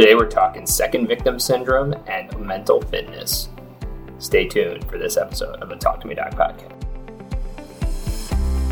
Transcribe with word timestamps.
Today 0.00 0.14
we're 0.14 0.30
talking 0.30 0.66
second 0.66 1.08
victim 1.08 1.38
syndrome 1.38 1.94
and 2.06 2.34
mental 2.40 2.80
fitness. 2.80 3.50
Stay 4.18 4.48
tuned 4.48 4.88
for 4.88 4.96
this 4.96 5.18
episode 5.18 5.56
of 5.56 5.68
the 5.68 5.76
Talk 5.76 6.00
to 6.00 6.08
Me 6.08 6.14
Doc 6.14 6.30
podcast. 6.30 6.78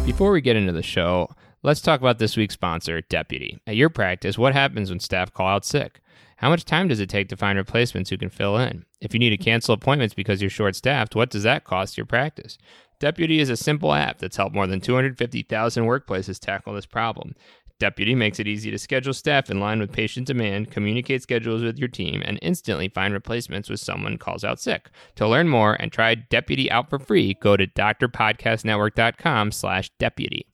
Before 0.07 0.32
we 0.32 0.41
get 0.41 0.57
into 0.57 0.72
the 0.72 0.82
show, 0.82 1.29
let's 1.62 1.82
talk 1.82 2.00
about 2.00 2.18
this 2.18 2.39
week's 2.39 2.54
sponsor, 2.54 3.03
Deputy. 3.03 3.61
At 3.67 3.77
your 3.77 3.91
practice, 3.91 4.39
what 4.39 4.54
happens 4.54 4.89
when 4.89 5.00
staff 5.00 5.30
call 5.35 5.49
out 5.49 5.67
sick? 5.67 6.00
How 6.39 6.49
much 6.49 6.64
time 6.64 6.89
does 6.89 6.99
it 6.99 7.11
take 7.11 7.29
to 7.29 7.36
find 7.36 7.58
replacements 7.58 8.08
who 8.08 8.17
can 8.17 8.31
fill 8.31 8.57
in? 8.57 8.86
If 9.03 9.13
you 9.13 9.21
need 9.21 9.29
to 9.29 9.36
cancel 9.36 9.75
appointments 9.75 10.14
because 10.14 10.40
you're 10.40 10.49
short 10.49 10.76
staffed, 10.76 11.14
what 11.14 11.29
does 11.29 11.43
that 11.43 11.64
cost 11.64 11.99
your 11.99 12.07
practice? 12.07 12.57
Deputy 13.00 13.39
is 13.39 13.50
a 13.50 13.57
simple 13.58 13.93
app 13.93 14.18
that's 14.18 14.39
helped 14.39 14.54
more 14.54 14.67
than 14.67 14.81
250,000 14.81 15.85
workplaces 15.85 16.39
tackle 16.39 16.72
this 16.72 16.86
problem. 16.86 17.35
Deputy 17.79 18.14
makes 18.14 18.41
it 18.41 18.49
easy 18.49 18.71
to 18.71 18.79
schedule 18.79 19.14
staff 19.14 19.50
in 19.50 19.61
line 19.61 19.79
with 19.79 19.93
patient 19.93 20.27
demand, 20.27 20.71
communicate 20.71 21.23
schedules 21.23 21.63
with 21.63 21.79
your 21.79 21.89
team, 21.89 22.23
and 22.25 22.39
instantly 22.43 22.89
find 22.89 23.14
replacements 23.14 23.69
when 23.69 23.79
someone 23.79 24.19
calls 24.19 24.45
out 24.45 24.59
sick. 24.59 24.91
To 25.17 25.29
learn 25.29 25.49
more 25.49 25.75
and 25.75 25.93
try 25.93 26.17
Deputy 26.17 26.71
out 26.71 26.91
for 26.91 26.99
free, 26.99 27.35
go 27.35 27.57
to 27.57 27.67
drpodcastnetwork.com 27.67 29.53
slash 29.53 29.91
deputy. 29.99 30.46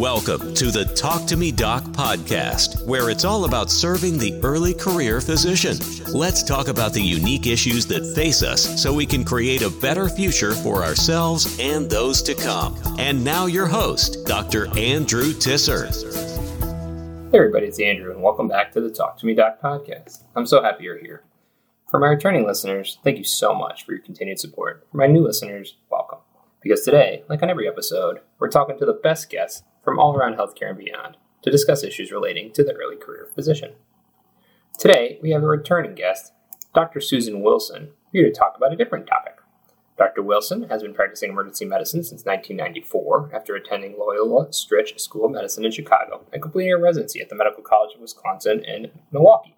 Welcome 0.00 0.54
to 0.54 0.70
the 0.70 0.86
Talk 0.96 1.26
to 1.26 1.36
Me 1.36 1.52
Doc 1.52 1.84
podcast, 1.84 2.86
where 2.86 3.10
it's 3.10 3.26
all 3.26 3.44
about 3.44 3.70
serving 3.70 4.16
the 4.16 4.32
early 4.42 4.72
career 4.72 5.20
physician. 5.20 5.76
Let's 6.14 6.42
talk 6.42 6.68
about 6.68 6.94
the 6.94 7.02
unique 7.02 7.46
issues 7.46 7.84
that 7.88 8.14
face 8.14 8.42
us 8.42 8.82
so 8.82 8.94
we 8.94 9.04
can 9.04 9.26
create 9.26 9.60
a 9.60 9.68
better 9.68 10.08
future 10.08 10.54
for 10.54 10.82
ourselves 10.84 11.54
and 11.60 11.90
those 11.90 12.22
to 12.22 12.34
come. 12.34 12.78
And 12.98 13.22
now, 13.22 13.44
your 13.44 13.66
host, 13.66 14.24
Dr. 14.24 14.68
Andrew 14.74 15.34
Tisser. 15.34 15.90
Hey, 17.30 17.36
everybody, 17.36 17.66
it's 17.66 17.78
Andrew, 17.78 18.10
and 18.10 18.22
welcome 18.22 18.48
back 18.48 18.72
to 18.72 18.80
the 18.80 18.90
Talk 18.90 19.18
to 19.18 19.26
Me 19.26 19.34
Doc 19.34 19.60
podcast. 19.60 20.22
I'm 20.34 20.46
so 20.46 20.62
happy 20.62 20.84
you're 20.84 20.96
here. 20.96 21.24
For 21.90 22.00
my 22.00 22.06
returning 22.06 22.46
listeners, 22.46 22.98
thank 23.04 23.18
you 23.18 23.24
so 23.24 23.54
much 23.54 23.84
for 23.84 23.92
your 23.92 24.00
continued 24.00 24.40
support. 24.40 24.86
For 24.90 24.96
my 24.96 25.08
new 25.08 25.20
listeners, 25.20 25.76
welcome. 25.90 26.20
Because 26.62 26.84
today, 26.84 27.22
like 27.28 27.42
on 27.42 27.50
every 27.50 27.68
episode, 27.68 28.20
we're 28.38 28.48
talking 28.48 28.78
to 28.78 28.86
the 28.86 28.92
best 28.94 29.28
guests 29.28 29.62
from 29.82 29.98
all 29.98 30.14
around 30.14 30.36
healthcare 30.36 30.70
and 30.70 30.78
beyond 30.78 31.16
to 31.42 31.50
discuss 31.50 31.82
issues 31.82 32.12
relating 32.12 32.52
to 32.52 32.62
the 32.62 32.74
early 32.74 32.96
career 32.96 33.24
of 33.24 33.34
physician. 33.34 33.72
Today, 34.78 35.18
we 35.22 35.30
have 35.30 35.42
a 35.42 35.46
returning 35.46 35.94
guest, 35.94 36.32
Dr. 36.74 37.00
Susan 37.00 37.42
Wilson, 37.42 37.90
here 38.12 38.24
to 38.24 38.32
talk 38.32 38.54
about 38.56 38.72
a 38.72 38.76
different 38.76 39.06
topic. 39.06 39.36
Dr. 39.98 40.22
Wilson 40.22 40.62
has 40.70 40.82
been 40.82 40.94
practicing 40.94 41.30
emergency 41.30 41.66
medicine 41.66 42.02
since 42.02 42.24
1994 42.24 43.32
after 43.34 43.54
attending 43.54 43.98
Loyola 43.98 44.46
Stritch 44.46 44.98
School 44.98 45.26
of 45.26 45.32
Medicine 45.32 45.66
in 45.66 45.70
Chicago 45.70 46.24
and 46.32 46.40
completing 46.40 46.72
her 46.72 46.78
residency 46.78 47.20
at 47.20 47.28
the 47.28 47.34
Medical 47.34 47.62
College 47.62 47.94
of 47.94 48.00
Wisconsin 48.00 48.64
in 48.64 48.90
Milwaukee. 49.12 49.54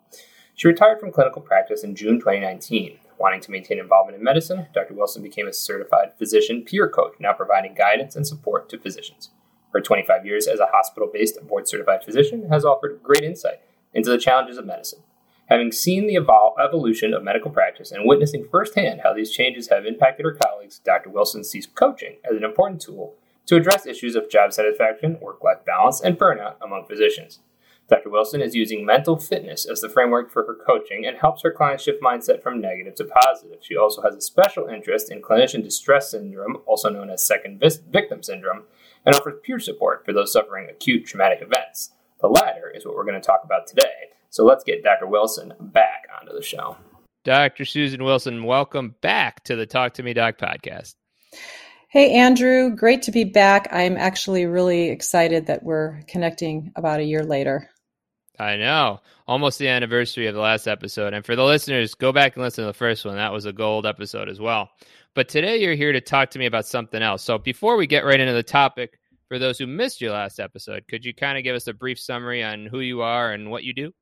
She 0.54 0.66
retired 0.66 0.98
from 0.98 1.12
clinical 1.12 1.42
practice 1.42 1.84
in 1.84 1.94
June 1.94 2.18
2019. 2.18 2.98
Wanting 3.18 3.40
to 3.40 3.52
maintain 3.52 3.78
involvement 3.78 4.18
in 4.18 4.24
medicine, 4.24 4.66
Dr. 4.74 4.94
Wilson 4.94 5.22
became 5.22 5.46
a 5.46 5.52
certified 5.52 6.14
physician 6.18 6.62
peer 6.62 6.88
coach, 6.88 7.14
now 7.20 7.32
providing 7.32 7.74
guidance 7.74 8.16
and 8.16 8.26
support 8.26 8.68
to 8.70 8.78
physicians. 8.78 9.30
Her 9.72 9.80
25 9.80 10.26
years 10.26 10.46
as 10.46 10.60
a 10.60 10.66
hospital 10.66 11.10
based 11.12 11.38
board 11.46 11.66
certified 11.68 12.04
physician 12.04 12.48
has 12.50 12.64
offered 12.64 13.00
great 13.02 13.24
insight 13.24 13.60
into 13.94 14.10
the 14.10 14.18
challenges 14.18 14.58
of 14.58 14.66
medicine. 14.66 15.02
Having 15.46 15.72
seen 15.72 16.06
the 16.06 16.14
evol- 16.14 16.54
evolution 16.62 17.12
of 17.12 17.22
medical 17.22 17.50
practice 17.50 17.90
and 17.90 18.06
witnessing 18.06 18.46
firsthand 18.50 19.00
how 19.02 19.12
these 19.12 19.32
changes 19.32 19.68
have 19.68 19.84
impacted 19.84 20.24
her 20.24 20.32
colleagues, 20.32 20.78
Dr. 20.78 21.10
Wilson 21.10 21.44
sees 21.44 21.66
coaching 21.66 22.16
as 22.24 22.36
an 22.36 22.44
important 22.44 22.80
tool 22.80 23.14
to 23.46 23.56
address 23.56 23.86
issues 23.86 24.14
of 24.14 24.30
job 24.30 24.52
satisfaction, 24.52 25.18
work 25.20 25.42
life 25.42 25.64
balance, 25.66 26.00
and 26.00 26.18
burnout 26.18 26.54
among 26.62 26.86
physicians. 26.86 27.40
Dr. 27.88 28.08
Wilson 28.08 28.40
is 28.40 28.54
using 28.54 28.86
mental 28.86 29.18
fitness 29.18 29.66
as 29.66 29.80
the 29.80 29.88
framework 29.88 30.30
for 30.30 30.46
her 30.46 30.54
coaching 30.54 31.04
and 31.04 31.18
helps 31.18 31.42
her 31.42 31.50
clients 31.50 31.82
shift 31.82 32.02
mindset 32.02 32.42
from 32.42 32.60
negative 32.60 32.94
to 32.94 33.04
positive. 33.04 33.58
She 33.60 33.76
also 33.76 34.00
has 34.02 34.14
a 34.14 34.20
special 34.20 34.68
interest 34.68 35.10
in 35.10 35.20
clinician 35.20 35.62
distress 35.62 36.12
syndrome, 36.12 36.62
also 36.64 36.88
known 36.88 37.10
as 37.10 37.26
second 37.26 37.60
victim 37.60 38.22
syndrome, 38.22 38.62
and 39.04 39.14
offers 39.14 39.40
peer 39.42 39.58
support 39.58 40.04
for 40.04 40.12
those 40.12 40.32
suffering 40.32 40.68
acute 40.70 41.06
traumatic 41.06 41.40
events. 41.42 41.90
The 42.20 42.28
latter 42.28 42.70
is 42.74 42.84
what 42.84 42.94
we're 42.94 43.04
going 43.04 43.20
to 43.20 43.26
talk 43.26 43.42
about 43.44 43.66
today. 43.66 44.10
So 44.30 44.44
let's 44.44 44.64
get 44.64 44.82
Dr. 44.82 45.06
Wilson 45.06 45.52
back 45.60 46.06
onto 46.20 46.32
the 46.32 46.42
show. 46.42 46.76
Dr. 47.24 47.64
Susan 47.64 48.02
Wilson, 48.02 48.44
welcome 48.44 48.94
back 49.00 49.44
to 49.44 49.56
the 49.56 49.66
Talk 49.66 49.94
to 49.94 50.02
Me 50.02 50.12
Doc 50.12 50.38
podcast. 50.38 50.94
Hey, 51.88 52.14
Andrew, 52.14 52.74
great 52.74 53.02
to 53.02 53.12
be 53.12 53.24
back. 53.24 53.68
I'm 53.70 53.98
actually 53.98 54.46
really 54.46 54.88
excited 54.88 55.46
that 55.46 55.62
we're 55.62 56.00
connecting 56.08 56.72
about 56.74 57.00
a 57.00 57.04
year 57.04 57.22
later. 57.22 57.68
I 58.42 58.56
know. 58.56 59.00
Almost 59.26 59.58
the 59.58 59.68
anniversary 59.68 60.26
of 60.26 60.34
the 60.34 60.40
last 60.40 60.66
episode. 60.66 61.14
And 61.14 61.24
for 61.24 61.36
the 61.36 61.44
listeners, 61.44 61.94
go 61.94 62.12
back 62.12 62.36
and 62.36 62.42
listen 62.42 62.62
to 62.62 62.66
the 62.66 62.74
first 62.74 63.04
one. 63.04 63.16
That 63.16 63.32
was 63.32 63.46
a 63.46 63.52
gold 63.52 63.86
episode 63.86 64.28
as 64.28 64.40
well. 64.40 64.70
But 65.14 65.28
today 65.28 65.58
you're 65.58 65.74
here 65.74 65.92
to 65.92 66.00
talk 66.00 66.30
to 66.30 66.38
me 66.38 66.46
about 66.46 66.66
something 66.66 67.02
else. 67.02 67.22
So 67.22 67.38
before 67.38 67.76
we 67.76 67.86
get 67.86 68.04
right 68.04 68.18
into 68.18 68.32
the 68.32 68.42
topic, 68.42 68.98
for 69.28 69.38
those 69.38 69.58
who 69.58 69.66
missed 69.66 70.00
your 70.00 70.12
last 70.12 70.40
episode, 70.40 70.84
could 70.88 71.04
you 71.04 71.14
kind 71.14 71.38
of 71.38 71.44
give 71.44 71.56
us 71.56 71.66
a 71.66 71.72
brief 71.72 71.98
summary 71.98 72.42
on 72.42 72.66
who 72.66 72.80
you 72.80 73.00
are 73.00 73.32
and 73.32 73.50
what 73.50 73.64
you 73.64 73.72
do? 73.72 73.92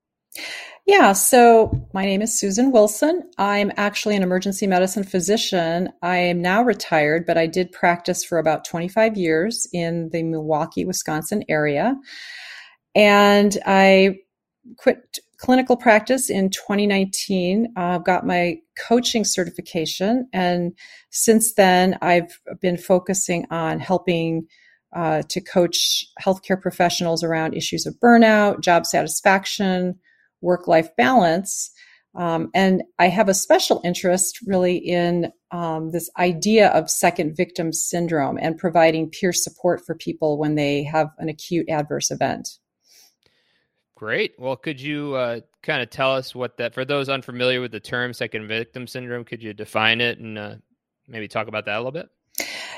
Yeah, 0.86 1.12
so 1.12 1.88
my 1.92 2.04
name 2.04 2.22
is 2.22 2.38
Susan 2.38 2.72
Wilson. 2.72 3.30
I'm 3.38 3.70
actually 3.76 4.16
an 4.16 4.22
emergency 4.22 4.66
medicine 4.66 5.04
physician. 5.04 5.90
I 6.02 6.16
am 6.16 6.42
now 6.42 6.62
retired, 6.62 7.26
but 7.26 7.38
I 7.38 7.46
did 7.46 7.70
practice 7.70 8.24
for 8.24 8.38
about 8.38 8.64
25 8.64 9.16
years 9.16 9.68
in 9.72 10.08
the 10.10 10.22
Milwaukee, 10.22 10.84
Wisconsin 10.84 11.44
area. 11.48 11.96
And 12.94 13.56
I 13.66 14.18
quit 14.76 15.18
clinical 15.38 15.76
practice 15.76 16.28
in 16.30 16.50
2019. 16.50 17.72
Uh, 17.76 17.98
got 17.98 18.26
my 18.26 18.56
coaching 18.88 19.24
certification, 19.24 20.28
and 20.32 20.72
since 21.10 21.54
then, 21.54 21.98
I've 22.02 22.38
been 22.60 22.76
focusing 22.76 23.46
on 23.50 23.80
helping 23.80 24.46
uh, 24.94 25.22
to 25.28 25.40
coach 25.40 26.04
healthcare 26.20 26.60
professionals 26.60 27.22
around 27.22 27.54
issues 27.54 27.86
of 27.86 27.94
burnout, 28.02 28.60
job 28.60 28.86
satisfaction, 28.86 29.98
work 30.40 30.66
life 30.66 30.88
balance. 30.96 31.70
Um, 32.14 32.50
and 32.54 32.82
I 32.98 33.06
have 33.08 33.28
a 33.28 33.34
special 33.34 33.80
interest 33.84 34.40
really 34.44 34.76
in 34.76 35.32
um, 35.52 35.92
this 35.92 36.10
idea 36.18 36.68
of 36.68 36.90
second 36.90 37.36
victim 37.36 37.72
syndrome 37.72 38.36
and 38.40 38.58
providing 38.58 39.10
peer 39.10 39.32
support 39.32 39.84
for 39.86 39.94
people 39.94 40.38
when 40.38 40.56
they 40.56 40.82
have 40.84 41.10
an 41.18 41.28
acute 41.28 41.68
adverse 41.68 42.10
event. 42.10 42.48
Great. 44.00 44.32
Well, 44.38 44.56
could 44.56 44.80
you 44.80 45.14
uh, 45.14 45.40
kind 45.62 45.82
of 45.82 45.90
tell 45.90 46.14
us 46.14 46.34
what 46.34 46.56
that, 46.56 46.72
for 46.72 46.86
those 46.86 47.10
unfamiliar 47.10 47.60
with 47.60 47.70
the 47.70 47.80
term 47.80 48.14
second 48.14 48.48
victim 48.48 48.86
syndrome, 48.86 49.26
could 49.26 49.42
you 49.42 49.52
define 49.52 50.00
it 50.00 50.18
and 50.18 50.38
uh, 50.38 50.54
maybe 51.06 51.28
talk 51.28 51.48
about 51.48 51.66
that 51.66 51.74
a 51.74 51.80
little 51.80 51.92
bit? 51.92 52.08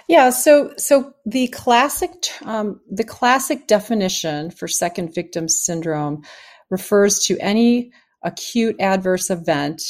Yeah, 0.08 0.30
so 0.30 0.74
so 0.76 1.14
the 1.24 1.46
classic 1.46 2.10
um, 2.44 2.80
the 2.90 3.04
classic 3.04 3.68
definition 3.68 4.50
for 4.50 4.66
second 4.66 5.14
victim 5.14 5.48
syndrome 5.48 6.24
refers 6.70 7.20
to 7.26 7.38
any 7.38 7.92
acute 8.24 8.74
adverse 8.80 9.30
event 9.30 9.80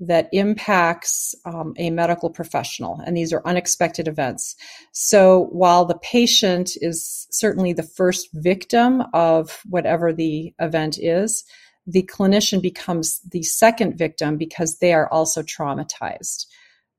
that 0.00 0.28
impacts 0.32 1.34
um, 1.44 1.74
a 1.78 1.90
medical 1.90 2.30
professional, 2.30 3.00
and 3.06 3.16
these 3.16 3.32
are 3.32 3.42
unexpected 3.44 4.08
events. 4.08 4.56
So 4.92 5.48
while 5.52 5.84
the 5.84 5.98
patient 5.98 6.72
is 6.80 7.26
certainly 7.30 7.72
the 7.72 7.82
first 7.82 8.28
victim 8.32 9.02
of 9.12 9.60
whatever 9.68 10.12
the 10.12 10.52
event 10.58 10.98
is, 10.98 11.44
the 11.86 12.02
clinician 12.02 12.62
becomes 12.62 13.20
the 13.30 13.42
second 13.42 13.96
victim 13.96 14.36
because 14.36 14.78
they 14.78 14.92
are 14.92 15.08
also 15.12 15.42
traumatized 15.42 16.46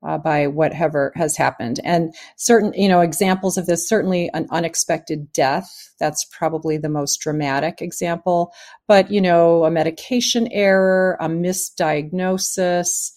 uh, 0.06 0.16
by 0.16 0.46
whatever 0.46 1.12
has 1.16 1.36
happened. 1.36 1.80
And 1.82 2.14
certain, 2.36 2.72
you 2.74 2.88
know, 2.88 3.00
examples 3.00 3.58
of 3.58 3.66
this, 3.66 3.88
certainly 3.88 4.30
an 4.32 4.46
unexpected 4.50 5.32
death. 5.32 5.90
That's 5.98 6.24
probably 6.24 6.78
the 6.78 6.88
most 6.88 7.16
dramatic 7.16 7.82
example. 7.82 8.52
But, 8.86 9.10
you 9.10 9.20
know, 9.20 9.64
a 9.64 9.70
medication 9.70 10.48
error, 10.52 11.16
a 11.20 11.28
misdiagnosis. 11.28 13.10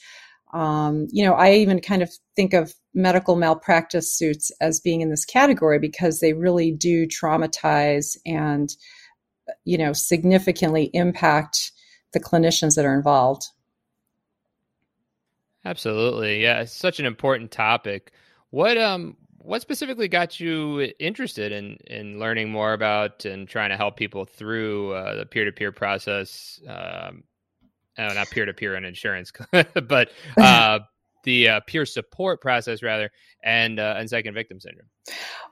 Um, 0.51 1.07
you 1.11 1.23
know, 1.23 1.33
I 1.33 1.53
even 1.53 1.79
kind 1.79 2.01
of 2.01 2.11
think 2.35 2.53
of 2.53 2.73
medical 2.95 3.35
malpractice 3.35 4.11
suits 4.11 4.51
as 4.59 4.79
being 4.79 5.01
in 5.01 5.11
this 5.11 5.25
category 5.25 5.77
because 5.77 6.19
they 6.19 6.33
really 6.33 6.71
do 6.71 7.05
traumatize 7.05 8.17
and, 8.25 8.73
you 9.63 9.77
know, 9.77 9.93
significantly 9.93 10.89
impact 10.93 11.71
the 12.13 12.19
clinicians 12.19 12.75
that 12.75 12.85
are 12.85 12.95
involved. 12.95 13.43
Absolutely. 15.65 16.41
Yeah, 16.41 16.61
it's 16.61 16.71
such 16.71 16.99
an 16.99 17.05
important 17.05 17.51
topic. 17.51 18.11
What 18.49 18.77
um 18.77 19.17
what 19.41 19.61
specifically 19.61 20.07
got 20.07 20.39
you 20.39 20.91
interested 20.99 21.51
in 21.51 21.77
in 21.87 22.19
learning 22.19 22.49
more 22.49 22.73
about 22.73 23.25
and 23.25 23.47
trying 23.47 23.69
to 23.69 23.77
help 23.77 23.97
people 23.97 24.25
through 24.25 24.93
uh, 24.93 25.15
the 25.15 25.25
peer 25.25 25.45
to 25.45 25.51
peer 25.51 25.71
process? 25.71 26.61
Um, 26.67 27.23
oh, 27.97 28.13
not 28.13 28.29
peer 28.29 28.45
to 28.45 28.53
peer 28.53 28.75
in 28.75 28.85
insurance, 28.85 29.31
but 29.51 30.11
uh, 30.37 30.79
the 31.23 31.49
uh, 31.49 31.59
peer 31.61 31.85
support 31.85 32.41
process 32.41 32.81
rather, 32.83 33.11
and 33.43 33.79
uh, 33.79 33.95
and 33.97 34.09
second 34.09 34.33
victim 34.33 34.59
syndrome. 34.59 34.87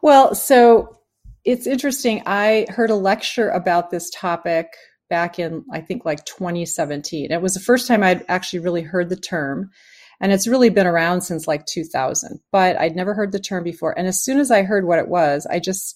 Well, 0.02 0.36
so 0.36 1.00
it's 1.46 1.68
interesting. 1.68 2.24
I 2.26 2.66
heard 2.70 2.90
a 2.90 2.96
lecture 2.96 3.50
about 3.50 3.90
this 3.90 4.10
topic 4.10 4.68
back 5.10 5.40
in, 5.40 5.64
I 5.72 5.80
think, 5.82 6.06
like 6.06 6.26
2017. 6.26 7.32
It 7.32 7.42
was 7.42 7.54
the 7.54 7.60
first 7.60 7.88
time 7.88 8.04
I'd 8.04 8.26
actually 8.28 8.60
really 8.60 8.82
heard 8.82 9.10
the 9.10 9.16
term. 9.16 9.72
And 10.20 10.32
it's 10.32 10.48
really 10.48 10.70
been 10.70 10.88
around 10.88 11.22
since 11.22 11.48
like 11.48 11.66
2000, 11.66 12.40
but 12.52 12.80
I'd 12.80 12.96
never 12.96 13.14
heard 13.14 13.32
the 13.32 13.40
term 13.40 13.64
before. 13.64 13.98
And 13.98 14.08
as 14.08 14.24
soon 14.24 14.40
as 14.40 14.52
I 14.52 14.64
heard 14.64 14.86
what 14.86 15.00
it 15.00 15.08
was, 15.08 15.46
I 15.46 15.60
just 15.60 15.96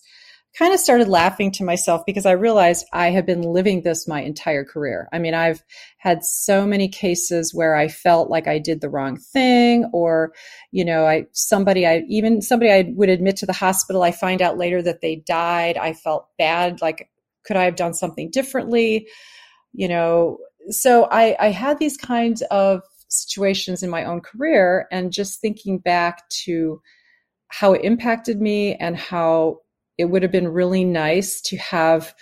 kind 0.57 0.73
of 0.73 0.79
started 0.79 1.07
laughing 1.07 1.49
to 1.49 1.63
myself 1.63 2.01
because 2.05 2.25
I 2.25 2.31
realized 2.31 2.85
I 2.91 3.11
have 3.11 3.25
been 3.25 3.41
living 3.41 3.81
this 3.81 4.07
my 4.07 4.21
entire 4.21 4.65
career. 4.65 5.07
I 5.13 5.19
mean, 5.19 5.33
I've 5.33 5.63
had 5.97 6.25
so 6.25 6.65
many 6.65 6.89
cases 6.89 7.53
where 7.53 7.75
I 7.75 7.87
felt 7.87 8.29
like 8.29 8.47
I 8.47 8.59
did 8.59 8.81
the 8.81 8.89
wrong 8.89 9.17
thing 9.17 9.89
or, 9.93 10.33
you 10.71 10.83
know, 10.83 11.05
I, 11.05 11.27
somebody, 11.31 11.87
I, 11.87 12.03
even 12.09 12.41
somebody 12.41 12.71
I 12.71 12.91
would 12.95 13.09
admit 13.09 13.37
to 13.37 13.45
the 13.45 13.53
hospital, 13.53 14.03
I 14.03 14.11
find 14.11 14.41
out 14.41 14.57
later 14.57 14.81
that 14.81 15.01
they 15.01 15.17
died. 15.25 15.77
I 15.77 15.93
felt 15.93 16.27
bad. 16.37 16.81
Like, 16.81 17.09
could 17.45 17.55
I 17.55 17.63
have 17.63 17.77
done 17.77 17.93
something 17.93 18.29
differently? 18.29 19.07
You 19.71 19.87
know, 19.87 20.37
so 20.69 21.05
I, 21.05 21.35
I 21.39 21.47
had 21.51 21.79
these 21.79 21.97
kinds 21.97 22.41
of 22.51 22.81
situations 23.11 23.83
in 23.83 23.89
my 23.89 24.05
own 24.05 24.21
career 24.21 24.87
and 24.91 25.11
just 25.11 25.41
thinking 25.41 25.77
back 25.77 26.27
to 26.29 26.81
how 27.49 27.73
it 27.73 27.83
impacted 27.83 28.41
me 28.41 28.75
and 28.75 28.95
how 28.95 29.57
it 29.97 30.05
would 30.05 30.23
have 30.23 30.31
been 30.31 30.47
really 30.47 30.85
nice 30.85 31.41
to 31.41 31.57
have 31.57 32.15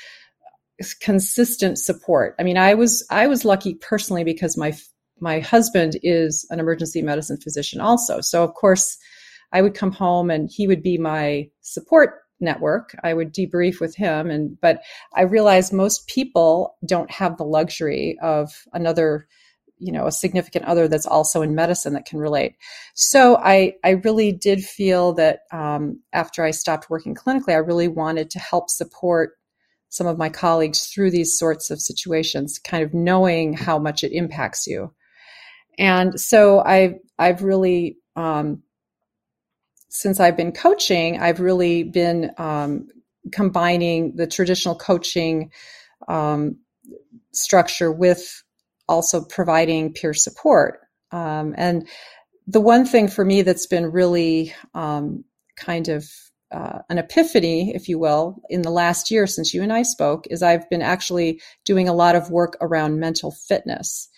consistent 1.01 1.77
support. 1.77 2.36
I 2.39 2.44
mean, 2.44 2.57
I 2.57 2.74
was 2.74 3.06
I 3.09 3.27
was 3.27 3.45
lucky 3.45 3.75
personally 3.75 4.24
because 4.24 4.57
my 4.57 4.75
my 5.19 5.39
husband 5.39 5.97
is 6.01 6.45
an 6.50 6.59
emergency 6.59 7.01
medicine 7.01 7.38
physician 7.38 7.80
also. 7.80 8.21
So 8.21 8.44
of 8.44 8.53
course, 8.53 8.97
I 9.51 9.62
would 9.62 9.75
come 9.75 9.91
home 9.91 10.30
and 10.31 10.50
he 10.51 10.68
would 10.68 10.81
be 10.81 10.97
my 10.97 11.50
support 11.62 12.21
network. 12.39 12.95
I 13.03 13.13
would 13.13 13.33
debrief 13.33 13.80
with 13.80 13.95
him 13.95 14.30
and 14.31 14.59
but 14.59 14.81
I 15.13 15.21
realized 15.21 15.74
most 15.74 16.07
people 16.07 16.77
don't 16.86 17.12
have 17.12 17.38
the 17.38 17.44
luxury 17.44 18.18
of 18.21 18.50
another 18.74 19.27
you 19.80 19.92
know 19.92 20.08
a 20.08 20.12
significant 20.12 20.66
other 20.66 20.88
that's 20.88 21.06
also 21.06 21.42
in 21.42 21.56
medicine 21.56 21.94
that 21.94 22.06
can 22.06 22.20
relate. 22.20 22.56
So 22.94 23.38
i 23.38 23.74
i 23.84 23.92
really 23.92 24.31
did 24.31 24.64
feel 24.64 25.14
that 25.14 25.40
um, 25.52 26.02
after 26.14 26.44
i 26.44 26.52
stopped 26.52 26.90
working 26.90 27.16
clinically 27.16 27.54
i 27.54 27.58
really 27.58 27.88
wanted 27.88 28.30
to 28.31 28.40
help 28.40 28.70
support 28.70 29.34
some 29.90 30.06
of 30.08 30.18
my 30.18 30.30
colleagues 30.30 30.86
through 30.86 31.12
these 31.12 31.38
sorts 31.38 31.72
of 31.72 31.81
situations 31.81 32.60
kind 32.60 32.84
of 32.84 32.94
knowing 32.94 33.54
how 33.54 33.80
much 33.80 34.04
it 34.04 34.12
impacts 34.12 34.68
you. 34.68 34.94
And 35.78 36.20
so 36.20 36.62
i've 36.62 36.96
i've 37.18 37.42
really 37.42 37.98
um, 38.16 38.64
since 39.90 40.20
i've 40.20 40.38
been 40.38 40.52
coaching 40.52 41.20
i've 41.20 41.40
really 41.40 41.84
been 41.84 42.32
um, 42.38 42.88
combining 43.32 44.16
the 44.16 44.28
traditional 44.28 44.75
coaching 44.75 45.52
um, 46.08 46.58
structure 47.32 47.92
with 47.92 48.44
also 48.89 49.24
providing 49.24 49.94
peer 49.94 50.13
support. 50.13 50.81
Um, 51.12 51.56
and 51.57 51.88
the 52.47 52.62
one 52.62 52.86
thing 52.86 53.07
for 53.07 53.24
me 53.24 53.44
that's 53.44 53.68
been 53.68 53.91
really 53.91 54.53
um, 54.74 55.24
kind 55.56 55.88
of 55.88 56.06
uh, 56.51 56.80
an 56.89 56.97
epiphany, 56.97 57.75
if 57.75 57.88
you 57.88 58.00
will, 58.00 58.41
in 58.50 58.63
the 58.63 58.71
last 58.71 59.12
year 59.12 59.27
since 59.27 59.53
you 59.53 59.62
and 59.62 59.71
I 59.71 59.83
spoke 59.83 60.25
is 60.30 60.41
I've 60.41 60.68
been 60.69 60.81
actually 60.81 61.41
doing 61.63 61.88
a 61.88 61.94
lot 61.94 62.15
of 62.15 62.31
work 62.31 62.57
around 62.59 63.00
mental 63.00 63.31
fitness. 63.31 64.09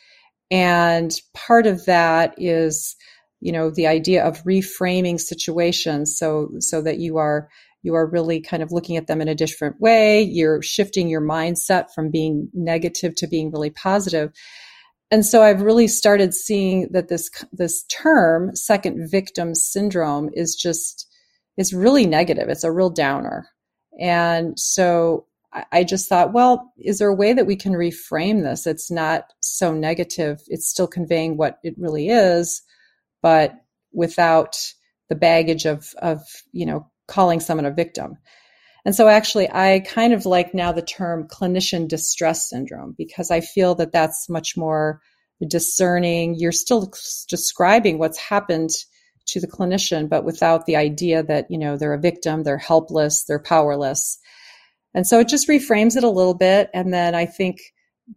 And 0.50 1.12
part 1.34 1.68
of 1.68 1.86
that 1.86 2.34
is, 2.38 2.96
you 3.42 3.52
know, 3.52 3.70
the 3.70 3.88
idea 3.88 4.24
of 4.26 4.44
reframing 4.44 5.20
situations 5.20 6.18
so, 6.18 6.52
so 6.60 6.82
that 6.82 7.00
you 7.00 7.18
are 7.18 7.50
you 7.84 7.96
are 7.96 8.06
really 8.06 8.42
kind 8.42 8.64
of 8.64 8.72
looking 8.72 8.98
at 8.98 9.08
them 9.08 9.22
in 9.22 9.28
a 9.28 9.36
different 9.36 9.80
way. 9.80 10.22
You're 10.22 10.62
shifting 10.62 11.10
your 11.10 11.22
mindset 11.22 11.92
from 11.94 12.12
being 12.12 12.50
negative 12.54 13.16
to 13.16 13.28
being 13.28 13.52
really 13.52 13.70
positive. 13.70 14.32
And 15.10 15.26
so 15.26 15.42
I've 15.44 15.62
really 15.62 15.88
started 15.88 16.34
seeing 16.34 16.88
that 16.92 17.10
this 17.10 17.30
this 17.52 17.84
term 17.84 18.56
second 18.56 19.10
victim 19.10 19.56
syndrome 19.56 20.30
is 20.34 20.56
just 20.56 21.08
is 21.58 21.74
really 21.74 22.06
negative. 22.06 22.48
It's 22.48 22.64
a 22.64 22.72
real 22.72 22.90
downer. 22.90 23.50
And 24.00 24.58
so 24.58 25.26
I 25.72 25.84
just 25.84 26.08
thought, 26.08 26.32
well, 26.32 26.72
is 26.78 27.00
there 27.00 27.10
a 27.10 27.16
way 27.16 27.34
that 27.34 27.46
we 27.46 27.58
can 27.58 27.74
reframe 27.74 28.44
this? 28.44 28.66
It's 28.66 28.90
not 28.90 29.26
so 29.42 29.74
negative. 29.74 30.42
It's 30.48 30.70
still 30.70 30.88
conveying 30.88 31.36
what 31.36 31.60
it 31.62 31.76
really 31.78 32.08
is, 32.08 32.62
but 33.22 33.56
without 33.92 34.58
the 35.10 35.16
baggage 35.16 35.66
of 35.66 35.94
of, 36.02 36.22
you 36.54 36.66
know, 36.66 36.90
calling 37.12 37.40
someone 37.40 37.66
a 37.66 37.72
victim. 37.72 38.18
And 38.84 38.96
so 38.96 39.08
actually, 39.08 39.48
I 39.52 39.82
kind 39.82 40.14
of 40.14 40.26
like 40.26 40.54
now 40.56 40.72
the 40.72 40.82
term 40.82 41.28
clinician 41.28 41.88
distress 41.88 42.50
syndrome 42.50 42.96
because 42.98 43.30
I 43.30 43.42
feel 43.42 43.76
that 43.76 43.92
that's 43.92 44.28
much 44.28 44.58
more 44.58 45.02
discerning. 45.48 46.36
You're 46.38 46.52
still 46.52 46.92
describing 47.30 48.00
what's 48.00 48.18
happened 48.18 48.72
to 49.28 49.40
the 49.40 49.48
clinician, 49.48 50.10
but 50.10 50.26
without 50.26 50.66
the 50.66 50.76
idea 50.76 51.22
that, 51.24 51.46
you 51.50 51.58
know, 51.60 51.78
they're 51.78 51.94
a 51.94 52.00
victim, 52.00 52.44
they're 52.44 52.58
helpless, 52.58 53.26
they're 53.26 53.40
powerless. 53.40 54.18
And 54.96 55.06
so 55.06 55.20
it 55.20 55.28
just 55.28 55.48
reframes 55.48 55.96
it 55.96 56.04
a 56.04 56.10
little 56.10 56.34
bit. 56.34 56.70
And 56.74 56.92
then 56.92 57.14
I 57.14 57.26
think 57.28 57.60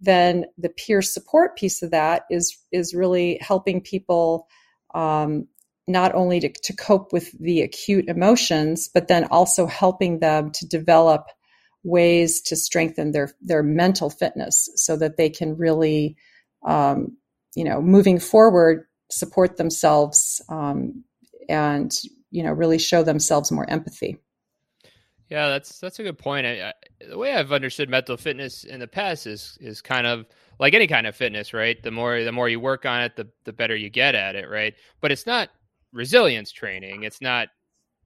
then 0.01 0.47
the 0.57 0.71
peer 0.71 1.03
support 1.03 1.57
piece 1.57 1.83
of 1.83 1.91
that 1.91 2.25
is, 2.31 2.59
is 2.73 2.95
really 2.95 3.39
helping 3.41 3.81
people, 3.81 4.49
um, 4.95 5.47
not 5.87 6.15
only 6.15 6.41
to, 6.41 6.53
to 6.63 6.75
cope 6.75 7.13
with 7.13 7.31
the 7.39 7.61
acute 7.63 8.09
emotions, 8.09 8.89
but 8.93 9.09
then 9.09 9.25
also 9.25 9.67
helping 9.67 10.21
them 10.21 10.51
to 10.53 10.67
develop 10.67 11.27
ways 11.85 12.41
to 12.41 12.57
strengthen 12.57 13.13
their 13.13 13.31
their 13.43 13.63
mental 13.63 14.09
fitness 14.09 14.71
so 14.75 14.97
that 14.97 15.17
they 15.17 15.29
can 15.29 15.57
really 15.57 16.17
um, 16.67 17.17
you 17.55 17.65
know 17.65 17.81
moving 17.81 18.19
forward 18.19 18.87
support 19.11 19.59
themselves 19.59 20.43
um, 20.49 21.05
and 21.49 21.93
you 22.31 22.43
know 22.43 22.53
really 22.53 22.79
show 22.79 23.03
themselves 23.03 23.53
more 23.53 23.69
empathy. 23.69 24.17
Yeah 25.29 25.49
that's 25.49 25.79
that's 25.79 25.99
a 25.99 26.03
good 26.03 26.19
point. 26.19 26.47
I, 26.47 26.69
I, 26.69 26.73
the 27.09 27.19
way 27.19 27.35
i've 27.35 27.53
understood 27.53 27.91
mental 27.91 28.17
fitness 28.17 28.65
in 28.65 28.81
the 28.81 28.89
past 28.89 29.27
is 29.27 29.59
is 29.61 29.83
kind 29.83 30.07
of 30.07 30.25
like 30.59 30.73
any 30.73 30.87
kind 30.87 31.07
of 31.07 31.15
fitness 31.15 31.53
right? 31.53 31.81
The 31.83 31.91
more 31.91 32.23
the 32.23 32.33
more 32.33 32.49
you 32.49 32.61
work 32.61 32.87
on 32.87 33.03
it 33.03 33.17
the 33.17 33.29
the 33.45 33.53
better 33.53 33.77
you 33.77 33.91
get 33.91 34.15
at 34.15 34.37
it 34.37 34.49
right? 34.49 34.75
But 35.03 35.13
it's 35.13 35.27
not 35.27 35.51
resilience 35.95 36.53
training. 36.53 37.05
It's 37.05 37.23
not 37.23 37.49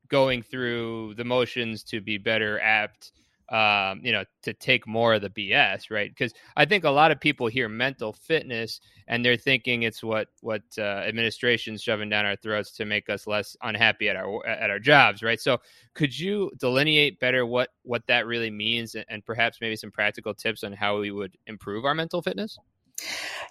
going 0.08 0.42
through 0.42 1.14
the 1.16 1.24
motions 1.24 1.82
to 1.84 2.00
be 2.00 2.18
better 2.18 2.60
apt 2.60 3.12
um, 3.50 4.02
you 4.04 4.12
know, 4.12 4.24
to 4.42 4.52
take 4.52 4.86
more 4.86 5.14
of 5.14 5.22
the 5.22 5.30
BS, 5.30 5.90
right? 5.90 6.10
Because 6.10 6.34
I 6.56 6.66
think 6.66 6.84
a 6.84 6.90
lot 6.90 7.10
of 7.10 7.18
people 7.18 7.46
hear 7.46 7.68
mental 7.68 8.12
fitness 8.12 8.80
and 9.06 9.24
they're 9.24 9.38
thinking 9.38 9.84
it's 9.84 10.02
what 10.02 10.28
what 10.42 10.62
uh, 10.76 10.82
administration's 10.82 11.82
shoving 11.82 12.10
down 12.10 12.26
our 12.26 12.36
throats 12.36 12.72
to 12.72 12.84
make 12.84 13.08
us 13.08 13.26
less 13.26 13.56
unhappy 13.62 14.10
at 14.10 14.16
our 14.16 14.46
at 14.46 14.68
our 14.68 14.78
jobs, 14.78 15.22
right? 15.22 15.40
So, 15.40 15.58
could 15.94 16.18
you 16.18 16.50
delineate 16.58 17.20
better 17.20 17.46
what 17.46 17.70
what 17.84 18.06
that 18.08 18.26
really 18.26 18.50
means, 18.50 18.94
and 18.94 19.24
perhaps 19.24 19.58
maybe 19.62 19.76
some 19.76 19.90
practical 19.90 20.34
tips 20.34 20.62
on 20.62 20.74
how 20.74 20.98
we 21.00 21.10
would 21.10 21.34
improve 21.46 21.86
our 21.86 21.94
mental 21.94 22.20
fitness? 22.20 22.58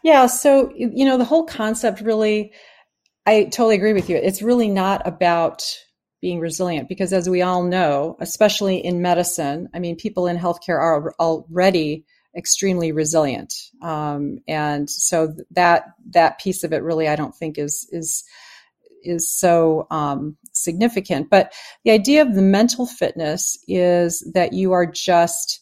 Yeah. 0.03 0.27
So, 0.27 0.71
you 0.75 1.05
know, 1.05 1.17
the 1.17 1.25
whole 1.25 1.45
concept 1.45 2.01
really 2.01 2.53
I 3.27 3.43
totally 3.43 3.75
agree 3.75 3.91
with 3.91 4.09
you. 4.09 4.15
It's 4.15 4.41
really 4.41 4.69
not 4.69 5.05
about 5.05 5.61
being 6.21 6.39
resilient 6.39 6.87
because, 6.87 7.11
as 7.11 7.29
we 7.29 7.41
all 7.41 7.61
know, 7.61 8.15
especially 8.21 8.77
in 8.77 9.01
medicine, 9.01 9.67
I 9.73 9.79
mean, 9.79 9.97
people 9.97 10.27
in 10.27 10.37
healthcare 10.37 10.79
are 10.79 11.13
already 11.19 12.05
extremely 12.37 12.93
resilient, 12.93 13.53
um, 13.81 14.39
and 14.47 14.89
so 14.89 15.35
that 15.51 15.87
that 16.11 16.39
piece 16.39 16.63
of 16.63 16.71
it 16.71 16.83
really, 16.83 17.09
I 17.09 17.17
don't 17.17 17.35
think 17.35 17.57
is 17.57 17.85
is 17.91 18.23
is 19.03 19.29
so 19.29 19.87
um, 19.91 20.37
significant. 20.53 21.29
But 21.29 21.53
the 21.83 21.91
idea 21.91 22.21
of 22.21 22.33
the 22.33 22.41
mental 22.41 22.85
fitness 22.85 23.57
is 23.67 24.25
that 24.35 24.53
you 24.53 24.71
are 24.71 24.85
just 24.85 25.59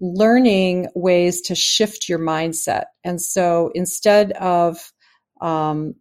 learning 0.00 0.86
ways 0.94 1.40
to 1.42 1.56
shift 1.56 2.08
your 2.08 2.20
mindset, 2.20 2.84
and 3.02 3.20
so 3.20 3.72
instead 3.74 4.30
of 4.32 4.92
um, 5.40 5.96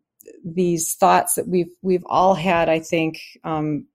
these 0.46 0.96
thoughts 0.96 1.36
that 1.36 1.48
we've 1.48 1.72
we've 1.82 2.06
all 2.06 2.36
had, 2.36 2.70
I 2.70 2.80
think, 2.80 3.20
um, 3.44 3.88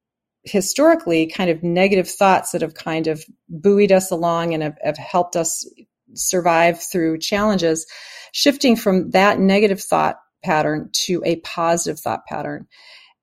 historically, 0.45 1.27
kind 1.27 1.51
of 1.51 1.63
negative 1.63 2.09
thoughts 2.09 2.53
that 2.53 2.63
have 2.63 2.75
kind 2.75 3.07
of 3.07 3.25
buoyed 3.49 3.93
us 3.93 4.11
along 4.11 4.55
and 4.55 4.63
have, 4.63 4.79
have 4.83 4.99
helped 4.99 5.37
us 5.37 5.69
survive 6.15 6.83
through 6.83 7.19
challenges. 7.19 7.87
Shifting 8.33 8.77
from 8.77 9.11
that 9.11 9.39
negative 9.39 9.81
thought 9.81 10.17
pattern 10.43 10.91
to 10.93 11.23
a 11.25 11.37
positive 11.37 11.99
thought 11.99 12.27
pattern. 12.27 12.67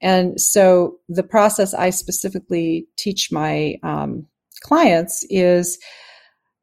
And 0.01 0.41
so 0.41 0.97
the 1.07 1.23
process 1.23 1.73
I 1.73 1.91
specifically 1.91 2.87
teach 2.97 3.31
my 3.31 3.75
um, 3.83 4.25
clients 4.61 5.25
is 5.29 5.77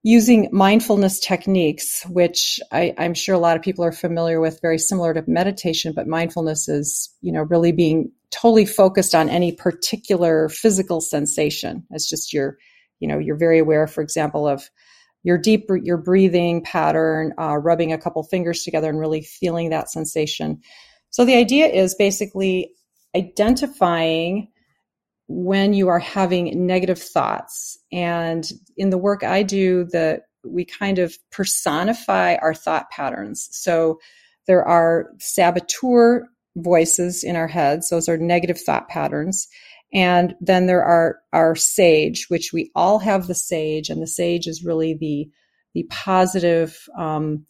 using 0.03 0.49
mindfulness 0.53 1.19
techniques, 1.21 2.05
which 2.09 2.61
I, 2.71 2.95
am 2.99 3.15
sure 3.15 3.35
a 3.35 3.39
lot 3.39 3.57
of 3.57 3.63
people 3.63 3.85
are 3.85 3.93
familiar 3.93 4.41
with, 4.41 4.61
very 4.63 4.79
similar 4.79 5.13
to 5.15 5.25
meditation, 5.27 5.93
but 5.95 6.07
mindfulness 6.07 6.69
is, 6.69 7.13
you 7.21 7.33
know, 7.33 7.43
really 7.43 7.73
being 7.73 8.13
totally 8.31 8.67
focused 8.67 9.15
on 9.15 9.29
any 9.29 9.53
particular 9.53 10.49
physical 10.49 11.01
sensation. 11.01 11.85
It's 11.91 12.09
just 12.09 12.33
you're, 12.33 12.59
you 13.01 13.09
know, 13.09 13.19
you're 13.19 13.37
very 13.37 13.59
aware, 13.59 13.87
for 13.87 14.03
example, 14.03 14.47
of 14.47 14.71
your 15.25 15.39
deep 15.39 15.69
your 15.83 15.97
breathing 15.97 16.63
pattern, 16.63 17.33
uh, 17.39 17.57
rubbing 17.57 17.93
a 17.93 17.99
couple 17.99 18.23
fingers 18.23 18.63
together 18.63 18.89
and 18.89 19.01
really 19.01 19.23
feeling 19.23 19.71
that 19.71 19.91
sensation. 19.91 20.61
So 21.11 21.25
the 21.25 21.37
idea 21.37 21.67
is 21.67 21.95
basically 21.97 22.71
identifying 23.17 24.49
when 25.29 25.75
you 25.75 25.89
are 25.89 25.99
having 25.99 26.67
negative 26.67 27.01
thoughts. 27.01 27.79
And 27.93 28.51
in 28.77 28.91
the 28.91 28.99
work 28.99 29.23
I 29.23 29.43
do, 29.43 29.85
the 29.85 30.23
we 30.45 30.65
kind 30.65 30.99
of 30.99 31.17
personify 31.31 32.37
our 32.37 32.55
thought 32.55 32.91
patterns. 32.91 33.49
So 33.51 34.01
there 34.47 34.65
are 34.65 35.11
saboteur 35.19 36.27
voices 36.57 37.23
in 37.23 37.37
our 37.37 37.49
heads; 37.49 37.91
those 37.91 38.09
are 38.09 38.17
negative 38.17 38.61
thought 38.61 38.89
patterns. 38.89 39.49
And 39.93 40.35
then 40.41 40.67
there 40.67 40.85
are 40.85 41.21
our 41.33 41.57
sage, 41.57 42.27
which 42.29 42.51
we 42.53 42.71
all 42.75 42.99
have 42.99 43.27
the 43.27 43.35
sage, 43.35 43.89
and 43.89 44.03
the 44.03 44.07
sage 44.07 44.47
is 44.47 44.65
really 44.65 44.95
the 44.95 45.29
the 45.75 45.85
positive, 45.91 46.79
um, 46.99 47.47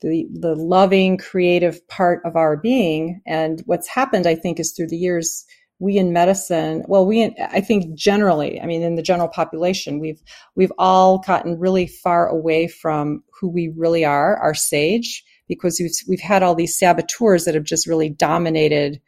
the 0.00 0.26
the 0.32 0.54
loving, 0.54 1.16
creative 1.18 1.86
part 1.88 2.20
of 2.24 2.36
our 2.36 2.56
being. 2.56 3.20
And 3.26 3.62
what's 3.66 3.88
happened, 3.88 4.26
I 4.26 4.34
think, 4.34 4.60
is 4.60 4.72
through 4.72 4.88
the 4.88 4.96
years, 4.96 5.44
we 5.84 5.98
in 5.98 6.12
medicine, 6.12 6.82
well, 6.88 7.04
we 7.06 7.20
in, 7.20 7.34
I 7.38 7.60
think 7.60 7.94
generally, 7.94 8.60
I 8.60 8.66
mean, 8.66 8.82
in 8.82 8.96
the 8.96 9.02
general 9.02 9.28
population, 9.28 10.00
we've 10.00 10.22
we've 10.56 10.72
all 10.78 11.18
gotten 11.18 11.58
really 11.58 11.86
far 11.86 12.26
away 12.26 12.66
from 12.68 13.22
who 13.38 13.48
we 13.48 13.72
really 13.76 14.04
are, 14.04 14.36
our 14.38 14.54
sage, 14.54 15.22
because 15.46 15.78
we've 15.78 15.92
we've 16.08 16.20
had 16.20 16.42
all 16.42 16.54
these 16.54 16.78
saboteurs 16.78 17.44
that 17.44 17.54
have 17.54 17.64
just 17.64 17.86
really 17.86 18.08
dominated 18.08 19.00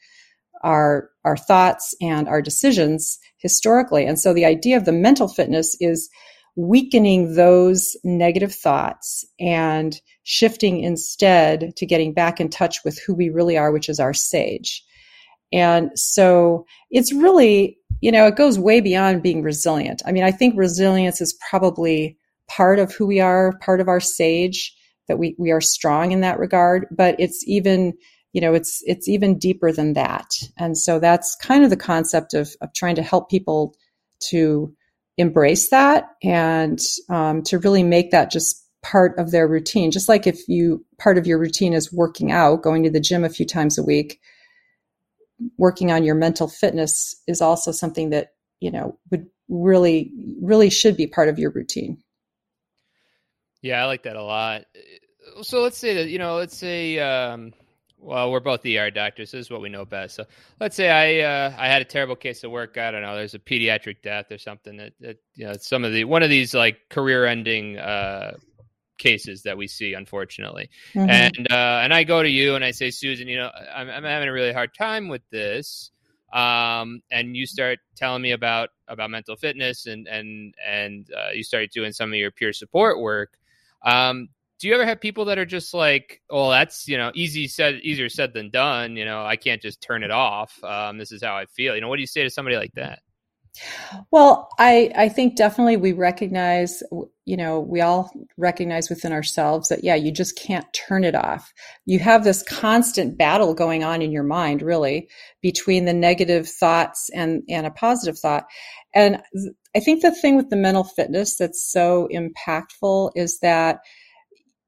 our 0.63 1.11
our 1.25 1.37
thoughts 1.37 1.95
and 2.01 2.29
our 2.29 2.43
decisions 2.43 3.19
historically. 3.39 4.05
And 4.05 4.21
so 4.21 4.35
the 4.35 4.45
idea 4.45 4.77
of 4.77 4.85
the 4.85 4.93
mental 4.93 5.29
fitness 5.29 5.77
is 5.81 6.11
weakening 6.57 7.35
those 7.35 7.97
negative 8.05 8.55
thoughts 8.55 9.25
and 9.39 10.01
shifting 10.25 10.81
instead 10.81 11.75
to 11.77 11.87
getting 11.87 12.13
back 12.13 12.41
in 12.41 12.49
touch 12.49 12.85
with 12.85 12.99
who 12.99 13.15
we 13.15 13.29
really 13.29 13.57
are, 13.59 13.73
which 13.73 13.89
is 13.89 14.01
our 14.01 14.15
sage. 14.15 14.83
And 15.53 15.91
so 15.95 16.67
it's 16.91 17.13
really, 17.13 17.79
you 18.01 18.13
know, 18.13 18.27
it 18.27 18.37
goes 18.37 18.59
way 18.59 18.81
beyond 18.81 19.23
being 19.23 19.43
resilient. 19.43 20.03
I 20.07 20.13
mean, 20.13 20.25
I 20.25 20.31
think 20.31 20.57
resilience 20.57 21.21
is 21.21 21.39
probably 21.49 22.19
part 22.49 22.79
of 22.79 22.93
who 22.93 23.07
we 23.07 23.21
are, 23.21 23.59
part 23.59 23.81
of 23.81 23.89
our 23.89 24.01
sage, 24.01 24.75
that 25.09 25.19
we, 25.19 25.37
we 25.39 25.51
are 25.51 25.61
strong 25.61 26.13
in 26.13 26.21
that 26.21 26.39
regard, 26.39 26.87
but 26.91 27.15
it's 27.19 27.47
even 27.47 27.95
you 28.37 28.43
know 28.43 28.53
it's 28.53 28.83
it's 28.85 29.09
even 29.09 29.39
deeper 29.39 29.73
than 29.73 29.95
that 29.95 30.31
and 30.59 30.77
so 30.77 30.99
that's 30.99 31.35
kind 31.37 31.65
of 31.65 31.71
the 31.71 31.77
concept 31.77 32.35
of 32.35 32.55
of 32.61 32.71
trying 32.75 32.95
to 32.95 33.03
help 33.03 33.31
people 33.31 33.75
to 34.21 34.75
embrace 35.17 35.71
that 35.71 36.11
and 36.23 36.79
um, 37.09 37.43
to 37.43 37.59
really 37.59 37.83
make 37.83 38.11
that 38.11 38.31
just 38.31 38.63
part 38.83 39.19
of 39.19 39.31
their 39.31 39.49
routine 39.49 39.91
just 39.91 40.07
like 40.07 40.27
if 40.27 40.47
you 40.49 40.85
part 40.99 41.17
of 41.17 41.27
your 41.27 41.39
routine 41.39 41.73
is 41.73 41.91
working 41.91 42.31
out 42.31 42.63
going 42.63 42.83
to 42.83 42.91
the 42.91 43.01
gym 43.01 43.25
a 43.25 43.31
few 43.31 43.47
times 43.47 43.79
a 43.79 43.83
week 43.83 44.21
working 45.59 45.93
on 45.93 46.05
your 46.05 46.15
mental 46.15 46.49
fitness 46.49 47.15
is 47.27 47.41
also 47.41 47.73
something 47.73 48.11
that 48.11 48.35
you 48.61 48.71
know 48.71 48.99
would 49.11 49.27
really 49.49 50.13
really 50.41 50.71
should 50.71 50.97
be 50.97 51.07
part 51.07 51.29
of 51.29 51.39
your 51.39 51.51
routine 51.51 52.03
yeah 53.63 53.83
i 53.83 53.87
like 53.87 54.03
that 54.03 54.17
a 54.17 54.23
lot 54.23 54.63
so 55.43 55.63
let's 55.63 55.79
say 55.79 55.95
that 55.95 56.09
you 56.09 56.19
know 56.19 56.37
let's 56.37 56.57
say 56.57 56.99
um 56.99 57.53
well, 57.99 58.31
we're 58.31 58.41
both 58.41 58.65
ER 58.65 58.91
doctors. 58.91 59.33
This 59.33 59.47
is 59.47 59.51
what 59.51 59.61
we 59.61 59.69
know 59.69 59.85
best. 59.85 60.15
So 60.15 60.27
let's 60.61 60.77
say 60.77 60.91
I 60.91 61.27
uh, 61.27 61.55
I 61.59 61.67
had 61.67 61.83
a 61.83 61.85
terrible 61.85 62.15
case 62.15 62.45
of 62.45 62.53
work. 62.53 62.79
I 62.79 62.91
don't 62.91 63.03
know. 63.03 63.17
There's 63.17 63.35
a 63.35 63.39
pediatric 63.39 64.03
death 64.03 64.31
or 64.31 64.39
something 64.39 64.77
that, 64.77 64.93
that 65.01 65.19
you 65.35 65.47
know 65.47 65.55
some 65.55 65.85
of 65.85 65.93
the 65.93 66.05
one 66.05 66.23
of 66.23 66.31
these 66.31 66.55
like 66.55 66.89
career-ending 66.89 67.79
uh, 67.79 68.37
cases 68.99 69.43
that 69.43 69.57
we 69.57 69.67
see, 69.67 69.95
unfortunately. 69.95 70.71
Mm-hmm. 70.95 71.11
And 71.11 71.53
uh, 71.53 71.81
and 71.83 71.95
I 71.95 72.05
go 72.05 72.23
to 72.23 72.29
you 72.29 72.55
and 72.55 72.65
I 72.65 72.71
say, 72.71 72.91
Susan, 72.91 73.29
you 73.29 73.37
know, 73.37 73.51
I'm, 73.75 73.89
I'm 73.89 74.05
having 74.05 74.29
a 74.29 74.33
really 74.33 74.53
hard 74.53 74.75
time 74.75 75.09
with 75.09 75.23
this. 75.31 75.91
Um, 76.33 77.03
and 77.11 77.37
you 77.37 77.47
start 77.47 77.79
telling 77.95 78.23
me 78.23 78.33
about 78.33 78.71
about 78.89 79.11
mental 79.11 79.37
fitness 79.37 79.87
and 79.87 80.07
and 80.09 80.55
and 80.67 81.09
uh, 81.17 81.31
you 81.31 81.43
start 81.43 81.71
doing 81.71 81.93
some 81.93 82.11
of 82.11 82.17
your 82.17 82.31
peer 82.31 82.53
support 82.53 83.01
work. 83.01 83.39
Um, 83.85 84.29
do 84.59 84.69
you 84.69 84.75
ever 84.75 84.87
have 84.87 85.01
people 85.01 85.27
that 85.27 85.39
are 85.39 85.47
just 85.47 85.75
like, 85.75 86.23
"Oh, 86.31 86.51
that's 86.51 86.89
you 86.89 86.97
know 86.97 87.13
easy 87.15 87.47
said, 87.47 87.77
easier 87.83 88.09
said 88.09 88.33
than 88.33 88.51
done." 88.51 88.97
You 88.97 89.05
know, 89.05 89.25
I 89.25 89.37
can't 89.37 89.63
just 89.63 89.81
turn 89.81 90.03
it 90.03 90.11
off. 90.11 90.63
Um, 90.65 90.99
this 90.99 91.13
is 91.13 91.23
how 91.23 91.37
I 91.37 91.47
feel. 91.47 91.75
You 91.75 91.81
know, 91.81 91.89
what 91.89 91.97
do 91.97 92.03
you 92.03 92.07
say 92.07 92.23
to 92.23 92.31
somebody 92.31 92.57
like 92.57 92.73
that? 92.75 93.01
Well, 94.11 94.49
I 94.59 94.93
I 94.97 95.09
think 95.09 95.37
definitely 95.37 95.77
we 95.77 95.93
recognize, 95.93 96.83
you 97.25 97.37
know, 97.37 97.61
we 97.61 97.81
all 97.81 98.11
recognize 98.37 98.89
within 98.89 99.13
ourselves 99.13 99.69
that 99.69 99.85
yeah, 99.85 99.95
you 99.95 100.13
just 100.13 100.39
can't 100.39 100.67
turn 100.73 101.05
it 101.05 101.15
off. 101.15 101.53
You 101.87 101.99
have 102.01 102.25
this 102.25 102.43
constant 102.43 103.19
battle 103.19 103.55
going 103.55 103.85
on 103.85 104.03
in 104.03 104.13
your 104.13 104.23
mind, 104.23 104.63
really, 104.63 105.09
between 105.43 105.85
the 105.85 105.93
negative 105.93 106.49
thoughts 106.49 107.11
and 107.15 107.43
and 107.49 107.67
a 107.67 107.71
positive 107.71 108.19
thought. 108.19 108.45
And 108.95 109.21
I 109.77 109.81
think 109.81 110.03
the 110.03 110.15
thing 110.15 110.37
with 110.37 110.51
the 110.51 110.57
mental 110.57 110.85
fitness 110.85 111.37
that's 111.37 111.71
so 111.71 112.09
impactful 112.13 113.13
is 113.15 113.39
that 113.41 113.81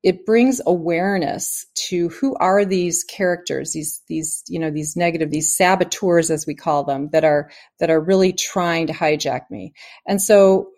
it 0.08 0.24
brings 0.24 0.58
awareness 0.64 1.66
to 1.74 2.08
who 2.08 2.34
are 2.36 2.64
these 2.64 3.04
characters 3.04 3.74
these 3.74 4.00
these 4.08 4.42
you 4.48 4.58
know 4.58 4.70
these 4.70 4.96
negative 4.96 5.30
these 5.30 5.54
saboteurs 5.54 6.30
as 6.30 6.46
we 6.46 6.54
call 6.54 6.82
them 6.82 7.10
that 7.12 7.24
are 7.24 7.50
that 7.78 7.90
are 7.90 8.00
really 8.00 8.32
trying 8.32 8.86
to 8.86 8.94
hijack 8.94 9.42
me. 9.50 9.74
And 10.06 10.20
so 10.22 10.70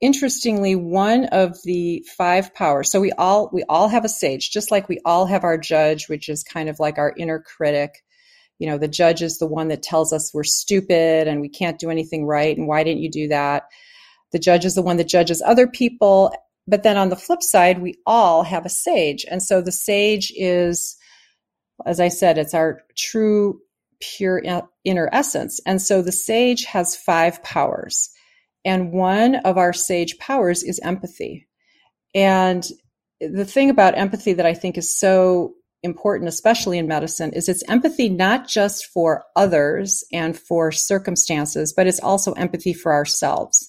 interestingly 0.00 0.74
one 0.74 1.26
of 1.26 1.56
the 1.62 2.04
five 2.18 2.52
powers 2.52 2.90
so 2.90 3.00
we 3.00 3.12
all 3.12 3.48
we 3.52 3.62
all 3.68 3.86
have 3.86 4.04
a 4.04 4.08
sage 4.08 4.50
just 4.50 4.72
like 4.72 4.88
we 4.88 4.98
all 5.04 5.24
have 5.24 5.44
our 5.44 5.56
judge 5.56 6.08
which 6.08 6.28
is 6.28 6.42
kind 6.42 6.68
of 6.68 6.80
like 6.80 6.98
our 6.98 7.14
inner 7.16 7.38
critic. 7.38 8.02
You 8.58 8.66
know 8.66 8.78
the 8.78 8.88
judge 8.88 9.22
is 9.22 9.38
the 9.38 9.46
one 9.46 9.68
that 9.68 9.84
tells 9.84 10.12
us 10.12 10.34
we're 10.34 10.42
stupid 10.42 11.28
and 11.28 11.40
we 11.40 11.48
can't 11.48 11.78
do 11.78 11.90
anything 11.90 12.26
right 12.26 12.56
and 12.56 12.66
why 12.66 12.82
didn't 12.82 13.02
you 13.02 13.10
do 13.10 13.28
that? 13.28 13.66
The 14.32 14.40
judge 14.40 14.64
is 14.64 14.74
the 14.74 14.82
one 14.82 14.96
that 14.96 15.06
judges 15.06 15.40
other 15.46 15.68
people 15.68 16.34
but 16.66 16.82
then 16.82 16.96
on 16.96 17.10
the 17.10 17.16
flip 17.16 17.42
side, 17.42 17.80
we 17.82 17.96
all 18.06 18.42
have 18.42 18.64
a 18.64 18.70
sage. 18.70 19.24
And 19.30 19.42
so 19.42 19.60
the 19.60 19.72
sage 19.72 20.32
is, 20.36 20.96
as 21.84 22.00
I 22.00 22.08
said, 22.08 22.38
it's 22.38 22.54
our 22.54 22.82
true, 22.96 23.60
pure 24.00 24.42
inner 24.84 25.08
essence. 25.12 25.60
And 25.66 25.80
so 25.80 26.02
the 26.02 26.12
sage 26.12 26.64
has 26.64 26.96
five 26.96 27.42
powers. 27.42 28.10
And 28.64 28.92
one 28.92 29.36
of 29.36 29.58
our 29.58 29.72
sage 29.72 30.16
powers 30.18 30.62
is 30.62 30.80
empathy. 30.82 31.46
And 32.14 32.66
the 33.20 33.44
thing 33.44 33.68
about 33.70 33.98
empathy 33.98 34.32
that 34.32 34.46
I 34.46 34.54
think 34.54 34.78
is 34.78 34.98
so 34.98 35.54
important, 35.82 36.28
especially 36.28 36.78
in 36.78 36.88
medicine, 36.88 37.32
is 37.34 37.48
it's 37.48 37.68
empathy 37.68 38.08
not 38.08 38.48
just 38.48 38.86
for 38.86 39.24
others 39.36 40.02
and 40.12 40.38
for 40.38 40.72
circumstances, 40.72 41.74
but 41.74 41.86
it's 41.86 42.00
also 42.00 42.32
empathy 42.32 42.72
for 42.72 42.92
ourselves. 42.92 43.68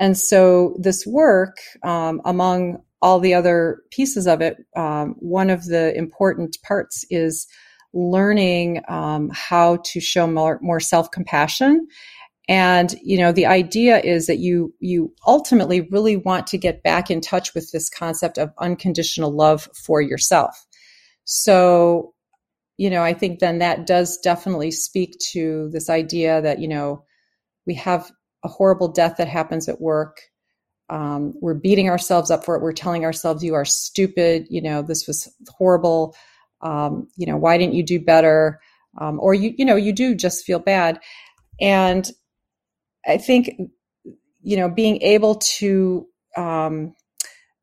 And 0.00 0.16
so 0.16 0.76
this 0.78 1.06
work, 1.06 1.58
um, 1.82 2.20
among 2.24 2.82
all 3.00 3.20
the 3.20 3.34
other 3.34 3.82
pieces 3.90 4.26
of 4.26 4.40
it, 4.40 4.56
um, 4.76 5.14
one 5.18 5.50
of 5.50 5.66
the 5.66 5.96
important 5.96 6.56
parts 6.62 7.04
is 7.10 7.46
learning 7.92 8.82
um, 8.88 9.30
how 9.32 9.78
to 9.84 10.00
show 10.00 10.26
more, 10.26 10.58
more 10.62 10.80
self-compassion. 10.80 11.86
And 12.48 12.94
you 13.02 13.18
know, 13.18 13.30
the 13.30 13.46
idea 13.46 14.00
is 14.00 14.26
that 14.26 14.38
you 14.38 14.74
you 14.80 15.14
ultimately 15.26 15.82
really 15.82 16.16
want 16.16 16.46
to 16.48 16.58
get 16.58 16.82
back 16.82 17.10
in 17.10 17.20
touch 17.20 17.54
with 17.54 17.70
this 17.72 17.90
concept 17.90 18.38
of 18.38 18.52
unconditional 18.58 19.30
love 19.30 19.68
for 19.74 20.00
yourself. 20.00 20.66
So, 21.24 22.14
you 22.78 22.88
know, 22.88 23.02
I 23.02 23.12
think 23.12 23.40
then 23.40 23.58
that 23.58 23.86
does 23.86 24.18
definitely 24.18 24.70
speak 24.70 25.18
to 25.32 25.68
this 25.72 25.90
idea 25.90 26.40
that 26.40 26.58
you 26.58 26.68
know 26.68 27.04
we 27.66 27.74
have 27.74 28.10
a 28.44 28.48
horrible 28.48 28.88
death 28.88 29.16
that 29.18 29.28
happens 29.28 29.68
at 29.68 29.80
work. 29.80 30.20
Um, 30.90 31.34
we're 31.40 31.54
beating 31.54 31.88
ourselves 31.88 32.30
up 32.30 32.44
for 32.44 32.56
it. 32.56 32.62
We're 32.62 32.72
telling 32.72 33.04
ourselves, 33.04 33.42
you 33.44 33.54
are 33.54 33.64
stupid. 33.64 34.46
You 34.48 34.62
know, 34.62 34.82
this 34.82 35.06
was 35.06 35.28
horrible. 35.48 36.14
Um, 36.60 37.08
you 37.16 37.26
know, 37.26 37.36
why 37.36 37.58
didn't 37.58 37.74
you 37.74 37.82
do 37.82 38.00
better? 38.00 38.60
Um, 38.98 39.20
or 39.20 39.34
you, 39.34 39.54
you 39.56 39.64
know, 39.64 39.76
you 39.76 39.92
do 39.92 40.14
just 40.14 40.44
feel 40.44 40.58
bad. 40.58 41.00
And 41.60 42.10
I 43.06 43.18
think, 43.18 43.50
you 44.42 44.56
know, 44.56 44.68
being 44.68 45.02
able 45.02 45.36
to 45.36 46.06
um, 46.36 46.94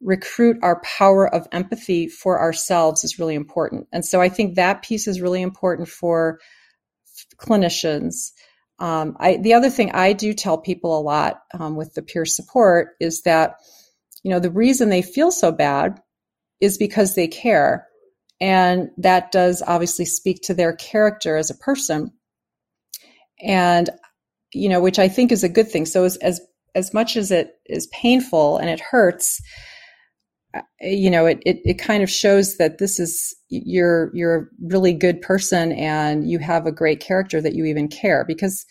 recruit 0.01 0.57
our 0.61 0.81
power 0.81 1.33
of 1.33 1.47
empathy 1.51 2.07
for 2.07 2.39
ourselves 2.39 3.03
is 3.03 3.17
really 3.17 3.35
important. 3.35 3.87
And 3.91 4.05
so 4.05 4.21
I 4.21 4.29
think 4.29 4.55
that 4.55 4.83
piece 4.83 5.07
is 5.07 5.21
really 5.21 5.41
important 5.41 5.89
for 5.89 6.39
clinicians 7.37 8.31
um, 8.79 9.15
I, 9.19 9.37
the 9.37 9.53
other 9.53 9.69
thing 9.69 9.91
I 9.91 10.13
do 10.13 10.33
tell 10.33 10.57
people 10.57 10.97
a 10.97 11.01
lot 11.01 11.41
um, 11.57 11.75
with 11.75 11.93
the 11.93 12.01
peer 12.01 12.25
support 12.25 12.95
is 12.99 13.21
that, 13.21 13.55
you 14.23 14.31
know, 14.31 14.39
the 14.39 14.51
reason 14.51 14.89
they 14.89 15.01
feel 15.01 15.31
so 15.31 15.51
bad 15.51 16.01
is 16.59 16.77
because 16.77 17.15
they 17.15 17.27
care. 17.27 17.87
And 18.41 18.89
that 18.97 19.31
does 19.31 19.63
obviously 19.65 20.05
speak 20.05 20.41
to 20.43 20.53
their 20.53 20.73
character 20.73 21.37
as 21.37 21.49
a 21.49 21.55
person. 21.57 22.11
And, 23.41 23.89
you 24.53 24.67
know, 24.67 24.81
which 24.81 24.99
I 24.99 25.07
think 25.07 25.31
is 25.31 25.43
a 25.43 25.49
good 25.49 25.69
thing. 25.69 25.85
So 25.85 26.03
as, 26.03 26.17
as, 26.17 26.41
as 26.73 26.93
much 26.93 27.15
as 27.15 27.31
it 27.31 27.55
is 27.65 27.87
painful 27.87 28.57
and 28.57 28.69
it 28.69 28.81
hurts, 28.81 29.41
Uh, 30.55 30.61
you 30.81 31.09
know, 31.09 31.25
it, 31.25 31.39
it, 31.45 31.59
it 31.65 31.73
kind 31.75 32.01
of 32.01 32.09
shows 32.09 32.57
that 32.57 32.77
this 32.77 32.99
is, 32.99 33.35
you're, 33.49 34.09
you're 34.13 34.35
a 34.35 34.45
really 34.61 34.93
good 34.93 35.21
person 35.21 35.71
and 35.73 36.29
you 36.29 36.39
have 36.39 36.65
a 36.65 36.71
great 36.71 36.99
character 36.99 37.41
that 37.41 37.53
you 37.53 37.65
even 37.65 37.87
care 37.87 38.23
because 38.25 38.65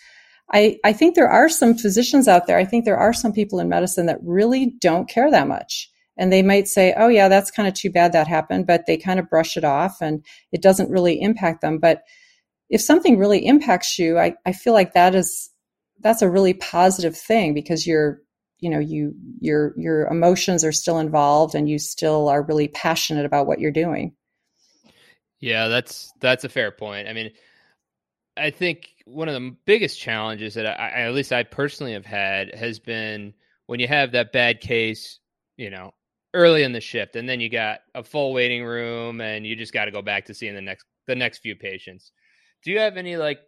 I, 0.53 0.79
I 0.85 0.93
think 0.93 1.15
there 1.15 1.29
are 1.29 1.49
some 1.49 1.77
physicians 1.77 2.29
out 2.29 2.47
there. 2.47 2.59
I 2.59 2.65
think 2.65 2.85
there 2.85 2.99
are 2.99 3.13
some 3.13 3.33
people 3.33 3.59
in 3.61 3.69
medicine 3.69 4.07
that 4.07 4.19
really 4.23 4.75
don't 4.81 5.09
care 5.09 5.31
that 5.31 5.49
much. 5.49 5.91
And 6.17 6.33
they 6.33 6.43
might 6.43 6.69
say, 6.69 6.95
oh, 6.97 7.09
yeah, 7.09 7.29
that's 7.29 7.51
kind 7.51 7.67
of 7.67 7.75
too 7.75 7.91
bad 7.91 8.13
that 8.13 8.29
happened, 8.29 8.67
but 8.67 8.87
they 8.87 8.97
kind 8.97 9.19
of 9.19 9.29
brush 9.29 9.57
it 9.57 9.65
off 9.65 10.01
and 10.01 10.25
it 10.53 10.63
doesn't 10.63 10.91
really 10.91 11.21
impact 11.21 11.61
them. 11.61 11.79
But 11.79 12.03
if 12.71 12.81
something 12.81 13.19
really 13.19 13.45
impacts 13.45 13.99
you, 13.99 14.19
I, 14.19 14.35
I 14.47 14.53
feel 14.53 14.73
like 14.75 14.95
that 14.95 15.15
is, 15.15 15.51
that's 16.01 16.23
a 16.23 16.31
really 16.31 16.55
positive 16.55 17.17
thing 17.17 17.53
because 17.53 17.87
you're, 17.87 18.21
you 18.65 18.71
know, 18.71 18.79
you, 18.79 19.15
your, 19.41 19.75
your 19.77 20.07
emotions 20.07 20.65
are 20.65 20.73
still 20.73 20.99
involved 20.99 21.55
and 21.55 21.69
you 21.69 21.79
still 21.79 22.31
are 22.31 22.43
really 22.43 22.69
passionate 22.69 23.27
about 23.27 23.47
what 23.47 23.61
you're 23.61 23.71
doing. 23.71 24.17
Yeah, 25.39 25.69
that's, 25.69 26.11
that's 26.21 26.45
a 26.45 26.49
fair 26.49 26.71
point. 26.71 27.07
I 27.07 27.13
mean, 27.13 27.33
I 28.39 28.49
think 28.51 28.89
one 29.05 29.29
of 29.29 29.35
the 29.35 29.55
biggest 29.67 30.01
challenges 30.01 30.55
that 30.55 30.67
I, 30.67 31.03
at 31.03 31.13
least 31.13 31.31
I 31.31 31.43
personally 31.43 31.93
have 31.93 32.07
had 32.07 32.55
has 32.55 32.79
been 32.79 33.35
when 33.67 33.81
you 33.81 33.87
have 33.87 34.13
that 34.13 34.33
bad 34.33 34.63
case, 34.63 35.19
you 35.59 35.69
know, 35.69 35.93
early 36.33 36.63
in 36.63 36.73
the 36.73 36.81
shift, 36.81 37.17
and 37.17 37.29
then 37.29 37.41
you 37.41 37.51
got 37.51 37.81
a 37.95 38.03
full 38.03 38.33
waiting 38.33 38.65
room, 38.65 39.21
and 39.21 39.47
you 39.47 39.55
just 39.57 39.75
got 39.75 39.85
to 39.85 39.91
go 39.91 40.03
back 40.03 40.25
to 40.25 40.35
seeing 40.35 40.55
the 40.55 40.63
next 40.63 40.87
the 41.07 41.15
next 41.15 41.41
few 41.41 41.55
patients. 41.55 42.13
Do 42.65 42.73
you 42.73 42.79
have 42.79 42.97
any 42.97 43.17
like? 43.17 43.41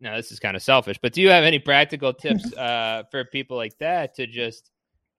Now 0.00 0.16
this 0.16 0.32
is 0.32 0.40
kind 0.40 0.56
of 0.56 0.62
selfish, 0.62 0.98
but 1.00 1.12
do 1.12 1.20
you 1.22 1.28
have 1.30 1.44
any 1.44 1.58
practical 1.58 2.12
tips 2.12 2.52
uh, 2.56 3.04
for 3.10 3.24
people 3.24 3.56
like 3.56 3.76
that 3.78 4.14
to 4.14 4.26
just, 4.26 4.70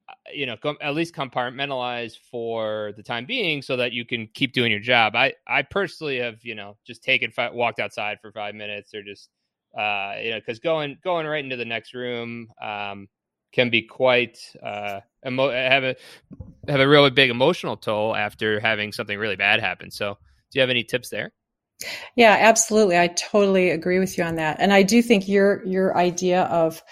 uh, 0.09 0.13
you 0.33 0.45
know, 0.45 0.57
com- 0.57 0.77
at 0.81 0.95
least 0.95 1.13
compartmentalize 1.13 2.17
for 2.31 2.93
the 2.97 3.03
time 3.03 3.25
being, 3.25 3.61
so 3.61 3.77
that 3.77 3.93
you 3.93 4.05
can 4.05 4.27
keep 4.33 4.53
doing 4.53 4.71
your 4.71 4.79
job? 4.79 5.15
I 5.15 5.33
I 5.47 5.61
personally 5.63 6.17
have 6.19 6.43
you 6.43 6.55
know 6.55 6.77
just 6.85 7.03
taken 7.03 7.31
fi- 7.31 7.51
walked 7.51 7.79
outside 7.79 8.19
for 8.21 8.31
five 8.31 8.55
minutes 8.55 8.93
or 8.93 9.03
just 9.03 9.29
uh, 9.77 10.15
you 10.21 10.31
know 10.31 10.39
because 10.39 10.59
going 10.59 10.97
going 11.03 11.27
right 11.27 11.43
into 11.43 11.57
the 11.57 11.65
next 11.65 11.93
room 11.93 12.49
um, 12.61 13.07
can 13.51 13.69
be 13.69 13.81
quite 13.83 14.39
uh, 14.63 15.01
emo- 15.25 15.51
have 15.51 15.83
a 15.83 15.95
have 16.67 16.79
a 16.79 16.87
really 16.87 17.09
big 17.09 17.29
emotional 17.29 17.77
toll 17.77 18.15
after 18.15 18.59
having 18.59 18.91
something 18.91 19.17
really 19.17 19.35
bad 19.35 19.59
happen. 19.59 19.91
So, 19.91 20.13
do 20.51 20.59
you 20.59 20.61
have 20.61 20.69
any 20.69 20.83
tips 20.83 21.09
there? 21.09 21.31
Yeah, 22.15 22.37
absolutely. 22.39 22.97
I 22.97 23.07
totally 23.07 23.69
agree 23.69 23.99
with 23.99 24.17
you 24.17 24.23
on 24.23 24.35
that. 24.35 24.57
And 24.59 24.73
I 24.73 24.83
do 24.83 25.01
think 25.01 25.27
your 25.27 25.65
your 25.65 25.97
idea 25.97 26.43
of 26.43 26.83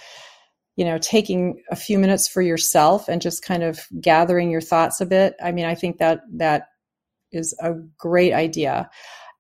you 0.76 0.86
know 0.86 0.98
taking 0.98 1.62
a 1.72 1.76
few 1.76 2.00
minutes 2.00 2.28
for 2.28 2.42
yourself 2.42 3.08
and 3.08 3.22
just 3.22 3.44
kind 3.44 3.64
of 3.64 3.82
gathering 4.02 4.50
your 4.52 4.62
thoughts 4.62 5.02
a 5.02 5.06
bit. 5.06 5.36
I 5.44 5.52
mean, 5.52 5.66
I 5.66 5.76
think 5.76 5.98
that 6.00 6.22
that 6.34 6.68
is 7.32 7.56
a 7.62 7.74
great 7.98 8.34
idea. 8.34 8.90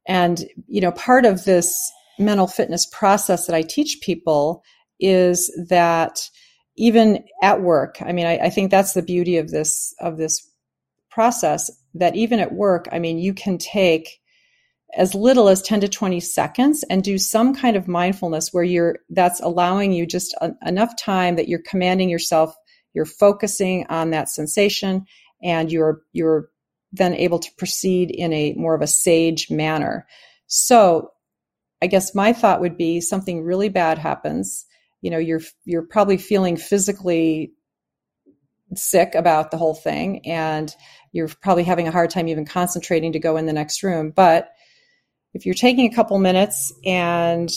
And 0.08 0.46
you 0.68 0.82
know, 0.82 0.91
part 0.94 1.25
of 1.25 1.46
this 1.46 1.91
mental 2.20 2.48
fitness 2.48 2.86
process 2.91 3.48
that 3.48 3.56
I 3.56 3.62
teach 3.62 4.00
people 4.01 4.63
is 5.00 5.51
that 5.70 6.29
even 6.77 7.24
at 7.41 7.62
work, 7.62 7.98
I 8.01 8.12
mean, 8.12 8.25
I, 8.25 8.38
I 8.38 8.50
think 8.50 8.72
that's 8.72 8.94
the 8.94 9.01
beauty 9.01 9.38
of 9.38 9.50
this 9.50 9.94
of 10.00 10.18
this 10.18 10.48
process. 11.10 11.72
That 11.96 12.15
even 12.15 12.39
at 12.39 12.53
work, 12.53 12.88
I 12.91 13.00
mean, 13.00 13.18
you 13.18 13.34
can 13.34 13.58
take 13.58 14.20
as 14.98 15.13
little 15.13 15.50
as 15.50 15.62
10 15.62 15.81
to 15.81 15.88
20 15.88 16.19
seconds 16.19 16.84
and 16.89 17.03
do 17.03 17.17
some 17.17 17.53
kind 17.53 17.75
of 17.75 17.88
mindfulness 17.88 18.51
where 18.51 18.63
you're 18.63 18.98
that's 19.10 19.39
allowing 19.41 19.91
you 19.91 20.05
just 20.05 20.34
a, 20.41 20.51
enough 20.65 20.96
time 20.98 21.36
that 21.36 21.48
you're 21.48 21.62
commanding 21.62 22.10
yourself 22.10 22.55
you're 22.93 23.05
focusing 23.05 23.86
on 23.88 24.12
that 24.12 24.29
sensation 24.29 25.05
and 25.43 25.71
you're 25.71 26.02
you're 26.12 26.49
then 26.91 27.13
able 27.13 27.39
to 27.39 27.52
proceed 27.58 28.10
in 28.10 28.34
a 28.34 28.54
more 28.54 28.73
of 28.73 28.82
a 28.82 28.88
sage 28.88 29.49
manner. 29.49 30.08
So 30.47 31.12
i 31.82 31.88
guess 31.88 32.13
my 32.13 32.34
thought 32.34 32.62
would 32.62 32.78
be 32.78 32.99
something 32.99 33.43
really 33.43 33.69
bad 33.69 33.97
happens. 33.97 34.65
You 35.02 35.12
know 35.12 35.17
you're 35.17 35.41
you're 35.65 35.84
probably 35.86 36.17
feeling 36.17 36.58
physically 36.58 37.54
sick 38.75 39.15
about 39.15 39.49
the 39.49 39.58
whole 39.58 39.73
thing 39.73 40.25
and 40.28 40.75
you're 41.12 41.30
probably 41.41 41.63
having 41.63 41.88
a 41.88 41.91
hard 41.91 42.12
time 42.12 42.28
even 42.28 42.45
concentrating 42.45 43.13
to 43.13 43.19
go 43.19 43.36
in 43.36 43.47
the 43.47 43.54
next 43.54 43.82
room 43.82 44.13
but 44.15 44.52
if 45.34 45.46
you're 45.46 45.56
taking 45.56 45.92
a 45.92 45.96
couple 45.96 46.18
minutes 46.20 46.74
and 46.86 47.50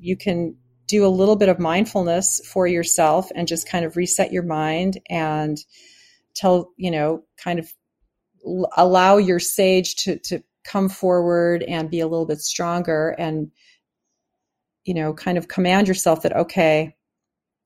you 0.00 0.16
can 0.16 0.56
do 0.86 1.06
a 1.06 1.08
little 1.08 1.36
bit 1.36 1.48
of 1.48 1.58
mindfulness 1.58 2.40
for 2.46 2.66
yourself 2.66 3.30
and 3.34 3.48
just 3.48 3.68
kind 3.68 3.84
of 3.84 3.96
reset 3.96 4.32
your 4.32 4.42
mind 4.42 5.00
and 5.08 5.58
tell, 6.34 6.72
you 6.76 6.90
know, 6.90 7.22
kind 7.36 7.58
of 7.58 7.72
allow 8.76 9.16
your 9.16 9.38
sage 9.38 9.94
to, 9.96 10.18
to 10.18 10.42
come 10.64 10.88
forward 10.88 11.62
and 11.62 11.90
be 11.90 12.00
a 12.00 12.06
little 12.06 12.26
bit 12.26 12.40
stronger 12.40 13.10
and, 13.18 13.50
you 14.84 14.94
know, 14.94 15.14
kind 15.14 15.38
of 15.38 15.48
command 15.48 15.88
yourself 15.88 16.22
that, 16.22 16.36
okay, 16.36 16.94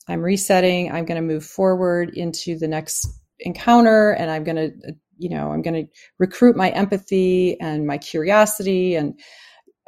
I'm 0.07 0.23
resetting, 0.23 0.93
I'm 0.93 1.05
going 1.05 1.21
to 1.21 1.27
move 1.27 1.45
forward 1.45 2.11
into 2.17 2.57
the 2.59 2.69
next 2.69 3.09
encounter 3.41 4.13
and 4.13 4.31
I'm 4.31 4.45
going 4.45 4.57
to 4.57 4.89
uh, 4.89 4.93
you 5.19 5.29
know 5.29 5.53
i'm 5.53 5.63
going 5.63 5.87
to 5.87 5.93
recruit 6.19 6.57
my 6.57 6.71
empathy 6.71 7.59
and 7.61 7.87
my 7.87 7.99
curiosity 7.99 8.95
and 8.95 9.19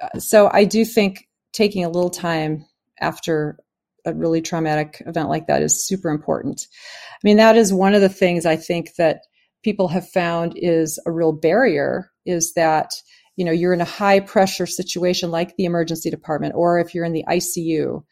uh, 0.03 0.19
so 0.19 0.51
i 0.53 0.64
do 0.64 0.85
think 0.85 1.29
taking 1.53 1.85
a 1.85 1.90
little 1.90 2.11
time 2.11 2.64
after 3.01 3.59
a 4.05 4.14
really 4.14 4.40
traumatic 4.40 5.03
event 5.07 5.29
like 5.29 5.47
that 5.47 5.62
is 5.62 5.87
super 5.87 6.09
important. 6.09 6.66
I 7.12 7.19
mean 7.23 7.37
that 7.37 7.57
is 7.57 7.73
one 7.73 7.95
of 7.95 8.01
the 8.01 8.09
things 8.09 8.47
i 8.47 8.57
think 8.57 8.95
that 8.97 9.23
people 9.62 9.88
have 9.88 10.09
found 10.09 10.55
is 10.57 10.99
a 11.07 11.12
real 11.12 11.33
barrier 11.33 12.11
is 12.25 12.55
that 12.55 12.90
you 13.37 13.45
know 13.45 13.53
you're 13.53 13.75
in 13.75 13.81
a 13.81 13.87
high 13.87 14.21
pressure 14.21 14.66
situation 14.66 15.31
like 15.31 15.57
the 15.57 15.64
emergency 15.64 16.11
department 16.11 16.55
or 16.57 16.79
if 16.79 16.95
you're 16.95 17.05
in 17.05 17.12
the 17.12 17.25
icu 17.29 18.03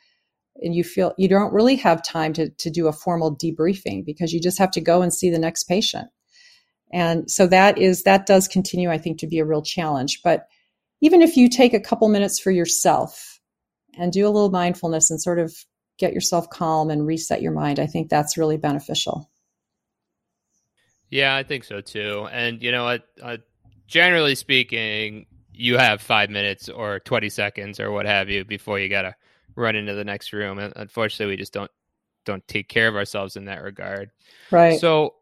and 0.60 0.74
you 0.74 0.84
feel 0.84 1.14
you 1.16 1.28
don't 1.28 1.52
really 1.52 1.76
have 1.76 2.02
time 2.02 2.32
to, 2.34 2.50
to 2.50 2.70
do 2.70 2.86
a 2.86 2.92
formal 2.92 3.34
debriefing 3.36 4.04
because 4.04 4.32
you 4.32 4.40
just 4.40 4.58
have 4.58 4.70
to 4.72 4.80
go 4.80 5.02
and 5.02 5.12
see 5.12 5.30
the 5.30 5.38
next 5.38 5.64
patient 5.64 6.08
and 6.92 7.30
so 7.30 7.46
that 7.46 7.78
is, 7.78 8.02
that 8.04 8.26
does 8.26 8.48
continue, 8.48 8.90
I 8.90 8.98
think, 8.98 9.18
to 9.18 9.26
be 9.26 9.38
a 9.38 9.44
real 9.44 9.62
challenge. 9.62 10.22
But 10.22 10.48
even 11.00 11.22
if 11.22 11.36
you 11.36 11.48
take 11.48 11.74
a 11.74 11.80
couple 11.80 12.08
minutes 12.08 12.38
for 12.38 12.50
yourself 12.50 13.40
and 13.96 14.12
do 14.12 14.26
a 14.26 14.30
little 14.30 14.50
mindfulness 14.50 15.10
and 15.10 15.20
sort 15.20 15.38
of 15.38 15.54
get 15.98 16.12
yourself 16.12 16.48
calm 16.50 16.90
and 16.90 17.06
reset 17.06 17.42
your 17.42 17.52
mind, 17.52 17.78
I 17.78 17.86
think 17.86 18.08
that's 18.08 18.38
really 18.38 18.56
beneficial. 18.56 19.30
Yeah, 21.10 21.34
I 21.34 21.42
think 21.42 21.64
so 21.64 21.80
too. 21.80 22.28
And, 22.30 22.62
you 22.62 22.70
know, 22.70 22.86
uh, 22.86 22.98
uh, 23.22 23.36
generally 23.86 24.34
speaking, 24.34 25.26
you 25.52 25.76
have 25.76 26.00
five 26.00 26.30
minutes 26.30 26.68
or 26.68 27.00
20 27.00 27.28
seconds 27.28 27.80
or 27.80 27.90
what 27.90 28.06
have 28.06 28.28
you 28.28 28.44
before 28.44 28.78
you 28.78 28.88
got 28.88 29.02
to 29.02 29.14
run 29.56 29.74
into 29.74 29.94
the 29.94 30.04
next 30.04 30.32
room. 30.32 30.58
And 30.58 30.72
unfortunately, 30.76 31.32
we 31.32 31.36
just 31.36 31.52
don't 31.52 31.70
don't 32.24 32.46
take 32.46 32.68
care 32.68 32.88
of 32.88 32.94
ourselves 32.94 33.36
in 33.36 33.46
that 33.46 33.62
regard. 33.62 34.10
Right. 34.50 34.78
So 34.78 35.14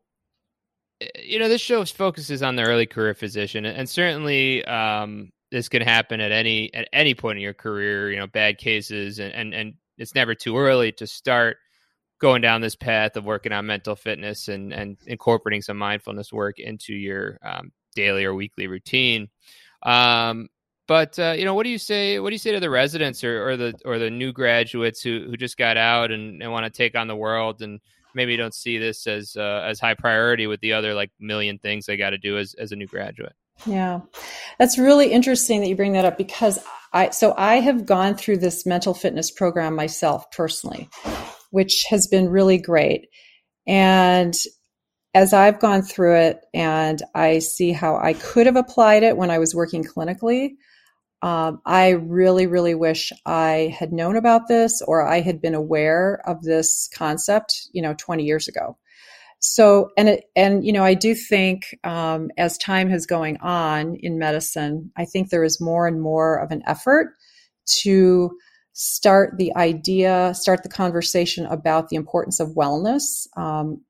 you 1.22 1.38
know, 1.38 1.48
this 1.48 1.60
show 1.60 1.84
focuses 1.84 2.42
on 2.42 2.56
the 2.56 2.62
early 2.62 2.86
career 2.86 3.14
physician, 3.14 3.64
and 3.64 3.88
certainly 3.88 4.64
um, 4.64 5.30
this 5.50 5.68
can 5.68 5.82
happen 5.82 6.20
at 6.20 6.32
any 6.32 6.72
at 6.74 6.88
any 6.92 7.14
point 7.14 7.38
in 7.38 7.42
your 7.42 7.54
career. 7.54 8.10
You 8.10 8.18
know, 8.18 8.26
bad 8.26 8.58
cases, 8.58 9.18
and 9.18 9.32
and 9.34 9.54
and 9.54 9.74
it's 9.98 10.14
never 10.14 10.34
too 10.34 10.56
early 10.56 10.92
to 10.92 11.06
start 11.06 11.58
going 12.18 12.40
down 12.40 12.62
this 12.62 12.76
path 12.76 13.16
of 13.16 13.26
working 13.26 13.52
on 13.52 13.66
mental 13.66 13.94
fitness 13.94 14.48
and 14.48 14.72
and 14.72 14.96
incorporating 15.06 15.62
some 15.62 15.76
mindfulness 15.76 16.32
work 16.32 16.58
into 16.58 16.94
your 16.94 17.38
um, 17.44 17.72
daily 17.94 18.24
or 18.24 18.34
weekly 18.34 18.66
routine. 18.66 19.28
Um, 19.82 20.48
but 20.88 21.18
uh, 21.18 21.34
you 21.36 21.44
know, 21.44 21.54
what 21.54 21.64
do 21.64 21.70
you 21.70 21.78
say? 21.78 22.18
What 22.20 22.30
do 22.30 22.34
you 22.34 22.38
say 22.38 22.52
to 22.52 22.60
the 22.60 22.70
residents 22.70 23.22
or, 23.22 23.50
or 23.50 23.56
the 23.56 23.74
or 23.84 23.98
the 23.98 24.10
new 24.10 24.32
graduates 24.32 25.02
who 25.02 25.26
who 25.28 25.36
just 25.36 25.58
got 25.58 25.76
out 25.76 26.10
and, 26.10 26.42
and 26.42 26.52
want 26.52 26.64
to 26.64 26.70
take 26.70 26.96
on 26.96 27.08
the 27.08 27.16
world 27.16 27.60
and 27.60 27.80
maybe 28.16 28.36
don't 28.36 28.54
see 28.54 28.78
this 28.78 29.06
as 29.06 29.36
uh, 29.36 29.62
as 29.64 29.78
high 29.78 29.94
priority 29.94 30.48
with 30.48 30.60
the 30.60 30.72
other 30.72 30.94
like 30.94 31.10
million 31.20 31.58
things 31.58 31.86
they 31.86 31.96
got 31.96 32.10
to 32.10 32.18
do 32.18 32.38
as 32.38 32.54
as 32.54 32.72
a 32.72 32.76
new 32.76 32.86
graduate. 32.86 33.34
Yeah, 33.64 34.00
that's 34.58 34.78
really 34.78 35.12
interesting 35.12 35.60
that 35.60 35.68
you 35.68 35.76
bring 35.76 35.92
that 35.92 36.04
up 36.04 36.18
because 36.18 36.58
I 36.92 37.10
so 37.10 37.34
I 37.36 37.56
have 37.56 37.86
gone 37.86 38.16
through 38.16 38.38
this 38.38 38.66
mental 38.66 38.94
fitness 38.94 39.30
program 39.30 39.76
myself 39.76 40.30
personally, 40.32 40.88
which 41.50 41.84
has 41.90 42.08
been 42.08 42.28
really 42.28 42.58
great. 42.58 43.08
And 43.66 44.34
as 45.14 45.32
I've 45.32 45.60
gone 45.60 45.82
through 45.82 46.16
it 46.16 46.40
and 46.52 47.00
I 47.14 47.38
see 47.38 47.72
how 47.72 47.96
I 47.96 48.14
could 48.14 48.46
have 48.46 48.56
applied 48.56 49.02
it 49.02 49.16
when 49.16 49.30
I 49.30 49.38
was 49.38 49.54
working 49.54 49.84
clinically, 49.84 50.56
um, 51.26 51.60
I 51.66 51.88
really, 51.88 52.46
really 52.46 52.76
wish 52.76 53.12
I 53.26 53.74
had 53.76 53.92
known 53.92 54.14
about 54.16 54.46
this 54.46 54.80
or 54.80 55.04
I 55.04 55.22
had 55.22 55.42
been 55.42 55.56
aware 55.56 56.20
of 56.24 56.42
this 56.42 56.88
concept, 56.94 57.68
you 57.72 57.82
know, 57.82 57.94
20 57.98 58.22
years 58.22 58.46
ago. 58.46 58.78
So, 59.40 59.90
and 59.98 60.08
it, 60.08 60.26
and 60.36 60.64
you 60.64 60.72
know, 60.72 60.84
I 60.84 60.94
do 60.94 61.16
think 61.16 61.76
um, 61.82 62.30
as 62.38 62.56
time 62.58 62.88
has 62.90 63.06
going 63.06 63.38
on 63.38 63.96
in 63.96 64.20
medicine, 64.20 64.92
I 64.96 65.04
think 65.04 65.30
there 65.30 65.42
is 65.42 65.60
more 65.60 65.88
and 65.88 66.00
more 66.00 66.36
of 66.36 66.52
an 66.52 66.62
effort 66.64 67.08
to 67.80 68.30
start 68.72 69.36
the 69.36 69.52
idea, 69.56 70.32
start 70.32 70.62
the 70.62 70.68
conversation 70.68 71.44
about 71.46 71.88
the 71.88 71.96
importance 71.96 72.38
of 72.38 72.50
wellness 72.50 73.26
um, 73.36 73.80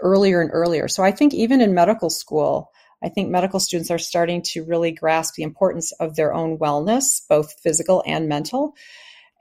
earlier 0.00 0.40
and 0.40 0.50
earlier. 0.52 0.86
So, 0.86 1.02
I 1.02 1.10
think 1.10 1.34
even 1.34 1.60
in 1.60 1.74
medical 1.74 2.08
school, 2.08 2.70
I 3.04 3.10
think 3.10 3.30
medical 3.30 3.60
students 3.60 3.90
are 3.90 3.98
starting 3.98 4.42
to 4.52 4.64
really 4.64 4.90
grasp 4.90 5.34
the 5.34 5.42
importance 5.42 5.92
of 6.00 6.16
their 6.16 6.32
own 6.32 6.58
wellness, 6.58 7.20
both 7.28 7.52
physical 7.62 8.02
and 8.06 8.28
mental. 8.28 8.74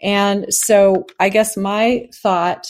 And 0.01 0.53
so 0.53 1.05
I 1.19 1.29
guess 1.29 1.55
my 1.55 2.09
thought 2.13 2.67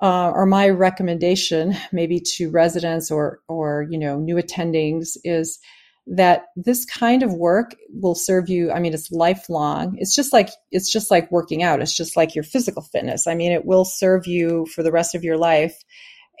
uh, 0.00 0.30
or 0.30 0.46
my 0.46 0.68
recommendation 0.68 1.76
maybe 1.92 2.20
to 2.20 2.50
residents 2.50 3.10
or 3.10 3.40
or 3.48 3.86
you 3.90 3.98
know 3.98 4.16
new 4.16 4.36
attendings 4.36 5.16
is 5.24 5.58
that 6.06 6.46
this 6.54 6.84
kind 6.84 7.22
of 7.22 7.34
work 7.34 7.74
will 7.92 8.14
serve 8.14 8.48
you 8.48 8.70
i 8.70 8.78
mean 8.78 8.94
it's 8.94 9.10
lifelong. 9.10 9.96
It's 9.98 10.14
just 10.14 10.32
like 10.32 10.50
it's 10.70 10.90
just 10.90 11.10
like 11.10 11.30
working 11.30 11.62
out. 11.62 11.82
It's 11.82 11.96
just 11.96 12.16
like 12.16 12.34
your 12.34 12.44
physical 12.44 12.82
fitness. 12.82 13.26
I 13.26 13.34
mean 13.34 13.52
it 13.52 13.66
will 13.66 13.84
serve 13.84 14.26
you 14.26 14.66
for 14.66 14.82
the 14.82 14.92
rest 14.92 15.14
of 15.14 15.24
your 15.24 15.36
life. 15.36 15.76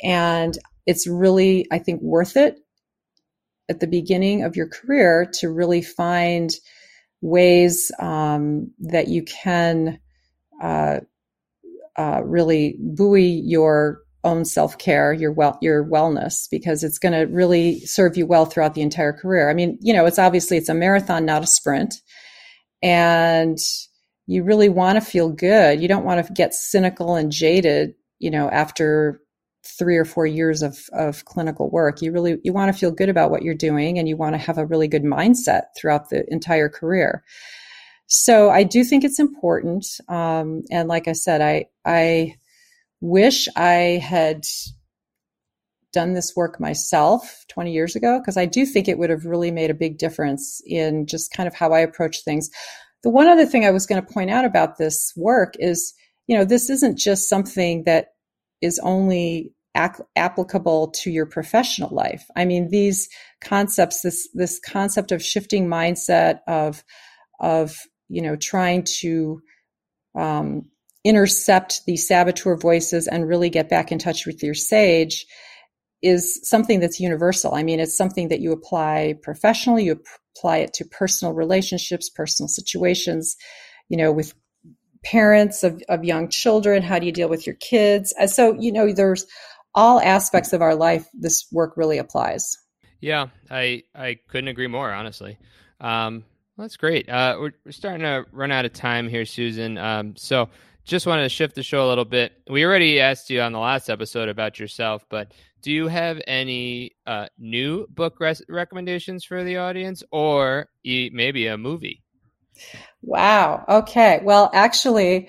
And 0.02 0.56
it's 0.88 1.06
really 1.06 1.66
i 1.70 1.78
think 1.78 2.00
worth 2.00 2.36
it 2.36 2.58
at 3.68 3.80
the 3.80 3.86
beginning 3.86 4.42
of 4.42 4.56
your 4.56 4.68
career 4.68 5.30
to 5.34 5.50
really 5.50 5.82
find 5.82 6.54
ways 7.20 7.90
um, 7.98 8.70
that 8.78 9.08
you 9.08 9.22
can 9.24 9.98
uh, 10.62 11.00
uh, 11.96 12.22
really 12.24 12.76
buoy 12.78 13.26
your 13.26 14.02
own 14.24 14.44
self 14.44 14.78
care, 14.78 15.12
your 15.12 15.32
well, 15.32 15.58
your 15.60 15.84
wellness, 15.84 16.48
because 16.50 16.82
it's 16.82 16.98
going 16.98 17.12
to 17.12 17.32
really 17.32 17.80
serve 17.80 18.16
you 18.16 18.26
well 18.26 18.46
throughout 18.46 18.74
the 18.74 18.82
entire 18.82 19.12
career. 19.12 19.50
I 19.50 19.54
mean, 19.54 19.78
you 19.80 19.92
know, 19.92 20.06
it's 20.06 20.18
obviously 20.18 20.56
it's 20.56 20.68
a 20.68 20.74
marathon, 20.74 21.24
not 21.24 21.42
a 21.42 21.46
sprint, 21.46 21.94
and 22.82 23.58
you 24.26 24.44
really 24.44 24.68
want 24.68 24.96
to 24.96 25.00
feel 25.00 25.30
good. 25.30 25.80
You 25.80 25.88
don't 25.88 26.04
want 26.04 26.24
to 26.24 26.32
get 26.32 26.54
cynical 26.54 27.16
and 27.16 27.32
jaded, 27.32 27.94
you 28.18 28.30
know, 28.30 28.48
after 28.50 29.20
three 29.76 29.96
or 29.96 30.04
four 30.04 30.26
years 30.26 30.62
of, 30.62 30.78
of 30.92 31.24
clinical 31.24 31.70
work. 31.70 32.00
You 32.00 32.12
really 32.12 32.38
you 32.44 32.52
want 32.52 32.72
to 32.72 32.78
feel 32.78 32.90
good 32.90 33.08
about 33.08 33.30
what 33.30 33.42
you're 33.42 33.54
doing, 33.54 33.98
and 33.98 34.08
you 34.08 34.16
want 34.16 34.34
to 34.34 34.38
have 34.38 34.58
a 34.58 34.66
really 34.66 34.88
good 34.88 35.04
mindset 35.04 35.62
throughout 35.76 36.10
the 36.10 36.24
entire 36.32 36.68
career. 36.68 37.22
So 38.08 38.48
I 38.48 38.62
do 38.62 38.84
think 38.84 39.04
it's 39.04 39.20
important. 39.20 39.86
Um, 40.08 40.62
and 40.70 40.88
like 40.88 41.08
I 41.08 41.12
said, 41.12 41.42
I, 41.42 41.66
I 41.84 42.36
wish 43.02 43.48
I 43.54 44.00
had 44.02 44.46
done 45.92 46.14
this 46.14 46.34
work 46.34 46.58
myself 46.58 47.44
20 47.48 47.70
years 47.70 47.94
ago 47.96 48.18
because 48.18 48.38
I 48.38 48.46
do 48.46 48.64
think 48.64 48.88
it 48.88 48.98
would 48.98 49.10
have 49.10 49.26
really 49.26 49.50
made 49.50 49.70
a 49.70 49.74
big 49.74 49.98
difference 49.98 50.62
in 50.66 51.06
just 51.06 51.32
kind 51.32 51.46
of 51.46 51.54
how 51.54 51.72
I 51.72 51.80
approach 51.80 52.24
things. 52.24 52.48
The 53.02 53.10
one 53.10 53.28
other 53.28 53.46
thing 53.46 53.64
I 53.64 53.70
was 53.70 53.86
going 53.86 54.02
to 54.02 54.12
point 54.12 54.30
out 54.30 54.46
about 54.46 54.78
this 54.78 55.12
work 55.14 55.54
is, 55.58 55.92
you 56.26 56.36
know, 56.36 56.46
this 56.46 56.70
isn't 56.70 56.98
just 56.98 57.28
something 57.28 57.84
that 57.84 58.08
is 58.62 58.80
only 58.82 59.52
ac- 59.78 60.02
applicable 60.16 60.88
to 60.88 61.10
your 61.10 61.26
professional 61.26 61.94
life. 61.94 62.26
I 62.36 62.44
mean, 62.44 62.68
these 62.68 63.08
concepts, 63.40 64.02
this 64.02 64.28
this 64.34 64.60
concept 64.60 65.12
of 65.12 65.22
shifting 65.22 65.68
mindset 65.68 66.40
of 66.46 66.82
of 67.40 67.78
you 68.08 68.22
know, 68.22 68.36
trying 68.36 68.84
to 68.84 69.40
um, 70.14 70.62
intercept 71.04 71.82
the 71.86 71.96
saboteur 71.96 72.56
voices 72.56 73.06
and 73.06 73.28
really 73.28 73.50
get 73.50 73.68
back 73.68 73.92
in 73.92 73.98
touch 73.98 74.26
with 74.26 74.42
your 74.42 74.54
sage 74.54 75.26
is 76.02 76.40
something 76.48 76.80
that's 76.80 77.00
universal. 77.00 77.54
I 77.54 77.62
mean, 77.62 77.80
it's 77.80 77.96
something 77.96 78.28
that 78.28 78.40
you 78.40 78.52
apply 78.52 79.14
professionally, 79.22 79.84
you 79.84 80.00
apply 80.36 80.58
it 80.58 80.72
to 80.74 80.84
personal 80.84 81.34
relationships, 81.34 82.08
personal 82.08 82.48
situations, 82.48 83.36
you 83.88 83.96
know, 83.96 84.12
with 84.12 84.32
parents 85.04 85.64
of, 85.64 85.82
of 85.88 86.04
young 86.04 86.28
children. 86.28 86.82
How 86.82 86.98
do 86.98 87.06
you 87.06 87.12
deal 87.12 87.28
with 87.28 87.46
your 87.46 87.56
kids? 87.56 88.14
So, 88.26 88.56
you 88.58 88.72
know, 88.72 88.92
there's 88.92 89.26
all 89.74 90.00
aspects 90.00 90.52
of 90.52 90.62
our 90.62 90.74
life 90.74 91.06
this 91.14 91.46
work 91.52 91.76
really 91.76 91.98
applies. 91.98 92.56
Yeah, 93.00 93.28
I 93.50 93.84
I 93.94 94.18
couldn't 94.28 94.48
agree 94.48 94.66
more, 94.66 94.92
honestly. 94.92 95.38
Um, 95.80 96.24
that's 96.56 96.76
great. 96.76 97.08
Uh, 97.08 97.36
we're, 97.38 97.52
we're, 97.64 97.72
starting 97.72 98.00
to 98.00 98.24
run 98.32 98.50
out 98.50 98.64
of 98.64 98.72
time 98.72 99.08
here, 99.08 99.24
Susan. 99.24 99.78
Um, 99.78 100.16
so 100.16 100.48
just 100.84 101.06
wanted 101.06 101.22
to 101.22 101.28
shift 101.28 101.54
the 101.54 101.62
show 101.62 101.86
a 101.86 101.88
little 101.88 102.04
bit. 102.04 102.32
We 102.50 102.64
already 102.64 102.98
asked 102.98 103.30
you 103.30 103.40
on 103.42 103.52
the 103.52 103.60
last 103.60 103.88
episode 103.88 104.28
about 104.28 104.58
yourself, 104.58 105.04
but 105.08 105.32
do 105.62 105.70
you 105.70 105.86
have 105.86 106.20
any 106.26 106.96
uh, 107.06 107.26
new 107.38 107.86
book 107.88 108.18
res- 108.18 108.42
recommendations 108.48 109.24
for 109.24 109.44
the 109.44 109.58
audience 109.58 110.02
or 110.10 110.68
e- 110.82 111.10
maybe 111.12 111.46
a 111.46 111.56
movie? 111.56 112.02
Wow. 113.02 113.64
Okay. 113.68 114.20
Well, 114.24 114.50
actually, 114.52 115.28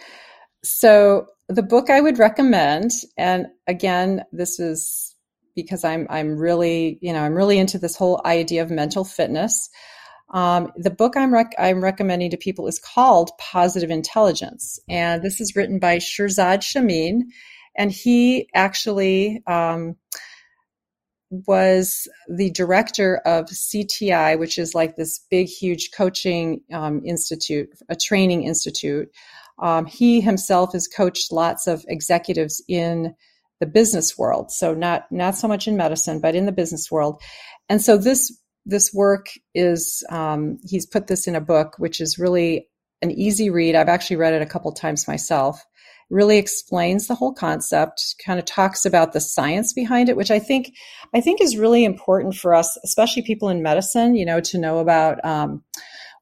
so 0.63 1.27
the 1.49 1.63
book 1.63 1.89
I 1.89 1.99
would 1.99 2.19
recommend, 2.19 2.91
and 3.17 3.47
again, 3.67 4.23
this 4.31 4.59
is 4.59 5.15
because 5.55 5.83
I'm 5.83 6.07
I'm 6.09 6.37
really 6.37 6.99
you 7.01 7.11
know 7.11 7.21
I'm 7.21 7.33
really 7.33 7.57
into 7.57 7.79
this 7.79 7.95
whole 7.95 8.21
idea 8.23 8.61
of 8.61 8.69
mental 8.69 9.03
fitness. 9.03 9.69
Um, 10.31 10.71
the 10.75 10.91
book 10.91 11.17
I'm, 11.17 11.33
rec- 11.33 11.55
I'm 11.57 11.83
recommending 11.83 12.29
to 12.29 12.37
people 12.37 12.67
is 12.67 12.77
called 12.77 13.31
Positive 13.39 13.89
Intelligence, 13.89 14.79
and 14.87 15.23
this 15.23 15.41
is 15.41 15.55
written 15.55 15.79
by 15.79 15.97
Shirzad 15.97 16.61
Chamine, 16.61 17.31
and 17.75 17.91
he 17.91 18.47
actually 18.53 19.41
um, 19.47 19.95
was 21.31 22.07
the 22.27 22.51
director 22.51 23.17
of 23.25 23.45
CTI, 23.45 24.37
which 24.37 24.59
is 24.59 24.75
like 24.75 24.95
this 24.95 25.19
big, 25.31 25.47
huge 25.47 25.89
coaching 25.95 26.61
um, 26.71 27.01
institute, 27.03 27.69
a 27.89 27.95
training 27.95 28.43
institute. 28.43 29.09
Um, 29.61 29.85
he 29.85 30.21
himself 30.21 30.73
has 30.73 30.87
coached 30.87 31.31
lots 31.31 31.67
of 31.67 31.83
executives 31.87 32.63
in 32.67 33.15
the 33.59 33.65
business 33.65 34.17
world, 34.17 34.51
so 34.51 34.73
not 34.73 35.11
not 35.11 35.35
so 35.35 35.47
much 35.47 35.67
in 35.67 35.75
medicine, 35.75 36.21
but 36.21 36.35
in 36.35 36.45
the 36.45 36.51
business 36.51 36.89
world. 36.89 37.21
And 37.67 37.81
so 37.81 37.97
this 37.97 38.31
this 38.65 38.93
work 38.93 39.27
is 39.53 40.03
um, 40.09 40.59
he's 40.63 40.85
put 40.85 41.07
this 41.07 41.27
in 41.27 41.35
a 41.35 41.41
book 41.41 41.75
which 41.77 41.99
is 41.99 42.19
really 42.19 42.67
an 43.01 43.11
easy 43.11 43.49
read. 43.49 43.75
I've 43.75 43.89
actually 43.89 44.17
read 44.17 44.33
it 44.33 44.41
a 44.41 44.45
couple 44.45 44.71
times 44.71 45.07
myself. 45.07 45.63
Really 46.09 46.37
explains 46.37 47.07
the 47.07 47.15
whole 47.15 47.33
concept 47.33 48.15
kind 48.25 48.39
of 48.39 48.45
talks 48.45 48.85
about 48.85 49.13
the 49.13 49.21
science 49.21 49.73
behind 49.73 50.09
it 50.09 50.17
which 50.17 50.31
i 50.31 50.39
think 50.39 50.73
i 51.13 51.21
think 51.21 51.39
is 51.39 51.55
really 51.55 51.85
important 51.85 52.33
for 52.33 52.55
us 52.55 52.79
especially 52.83 53.21
people 53.21 53.47
in 53.47 53.61
medicine 53.61 54.15
you 54.15 54.25
know 54.25 54.41
to 54.41 54.57
know 54.57 54.79
about 54.79 55.23
um, 55.23 55.63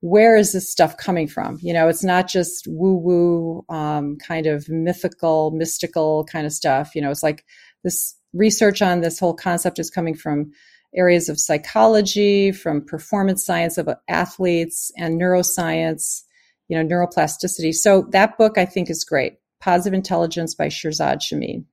where 0.01 0.35
is 0.35 0.53
this 0.53 0.71
stuff 0.71 0.95
coming 0.97 1.27
from 1.27 1.57
you 1.61 1.73
know 1.73 1.87
it's 1.87 2.03
not 2.03 2.27
just 2.27 2.67
woo 2.67 2.95
woo 2.95 3.65
um, 3.69 4.17
kind 4.17 4.45
of 4.45 4.67
mythical 4.69 5.51
mystical 5.51 6.25
kind 6.25 6.45
of 6.45 6.53
stuff 6.53 6.95
you 6.95 7.01
know 7.01 7.11
it's 7.11 7.23
like 7.23 7.45
this 7.83 8.15
research 8.33 8.81
on 8.81 9.01
this 9.01 9.19
whole 9.19 9.33
concept 9.33 9.79
is 9.79 9.89
coming 9.89 10.15
from 10.15 10.51
areas 10.95 11.29
of 11.29 11.39
psychology, 11.39 12.51
from 12.51 12.85
performance 12.85 13.45
science 13.45 13.77
of 13.77 13.89
athletes 14.07 14.91
and 14.97 15.19
neuroscience, 15.19 16.23
you 16.67 16.81
know, 16.81 16.83
neuroplasticity. 16.83 17.73
So 17.73 18.07
that 18.11 18.37
book 18.37 18.57
I 18.57 18.65
think 18.65 18.89
is 18.89 19.03
great. 19.03 19.33
Positive 19.59 19.93
Intelligence 19.93 20.55
by 20.55 20.67
Shirzad 20.67 21.21
Chamine. 21.21 21.65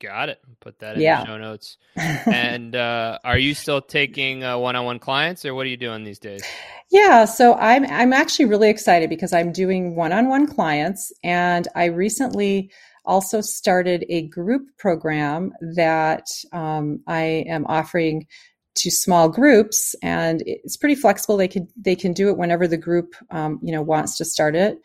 Got 0.00 0.30
it. 0.30 0.40
Put 0.60 0.80
that 0.80 0.96
in 0.96 1.02
yeah. 1.02 1.20
the 1.20 1.26
show 1.26 1.38
notes. 1.38 1.76
and 1.96 2.74
uh, 2.74 3.18
are 3.22 3.38
you 3.38 3.54
still 3.54 3.80
taking 3.80 4.42
uh, 4.42 4.58
one-on-one 4.58 4.98
clients, 4.98 5.44
or 5.44 5.54
what 5.54 5.64
are 5.64 5.68
you 5.68 5.76
doing 5.76 6.02
these 6.02 6.18
days? 6.18 6.42
Yeah, 6.92 7.24
so 7.24 7.54
I'm 7.54 7.86
I'm 7.86 8.12
actually 8.12 8.44
really 8.44 8.68
excited 8.68 9.08
because 9.08 9.32
I'm 9.32 9.50
doing 9.50 9.96
one-on-one 9.96 10.46
clients, 10.46 11.10
and 11.24 11.66
I 11.74 11.86
recently 11.86 12.70
also 13.06 13.40
started 13.40 14.04
a 14.10 14.28
group 14.28 14.68
program 14.78 15.52
that 15.74 16.26
um, 16.52 17.00
I 17.06 17.44
am 17.48 17.64
offering 17.66 18.26
to 18.76 18.90
small 18.90 19.30
groups, 19.30 19.94
and 20.02 20.42
it's 20.46 20.76
pretty 20.76 20.94
flexible. 20.94 21.38
They 21.38 21.48
can 21.48 21.66
they 21.76 21.96
can 21.96 22.12
do 22.12 22.28
it 22.28 22.36
whenever 22.36 22.68
the 22.68 22.76
group 22.76 23.14
um, 23.30 23.58
you 23.62 23.72
know 23.72 23.82
wants 23.82 24.18
to 24.18 24.24
start 24.26 24.54
it. 24.54 24.78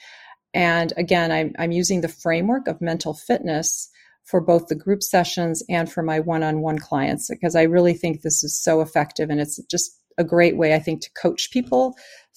And 0.53 0.93
again, 0.97 1.31
I'm 1.31 1.53
I'm 1.59 1.71
using 1.73 2.01
the 2.01 2.07
framework 2.07 2.67
of 2.67 2.81
mental 2.81 3.13
fitness 3.13 3.89
for 4.25 4.41
both 4.41 4.67
the 4.67 4.75
group 4.75 5.03
sessions 5.03 5.63
and 5.69 5.91
for 5.91 6.03
my 6.03 6.19
one-on-one 6.19 6.79
clients 6.79 7.29
because 7.29 7.55
I 7.55 7.63
really 7.63 7.93
think 7.93 8.21
this 8.21 8.43
is 8.43 8.61
so 8.61 8.81
effective 8.81 9.29
and 9.29 9.39
it's 9.39 9.57
just 9.71 9.96
a 10.17 10.23
great 10.23 10.57
way 10.57 10.73
I 10.73 10.79
think 10.79 11.01
to 11.01 11.11
coach 11.11 11.51
people 11.51 11.95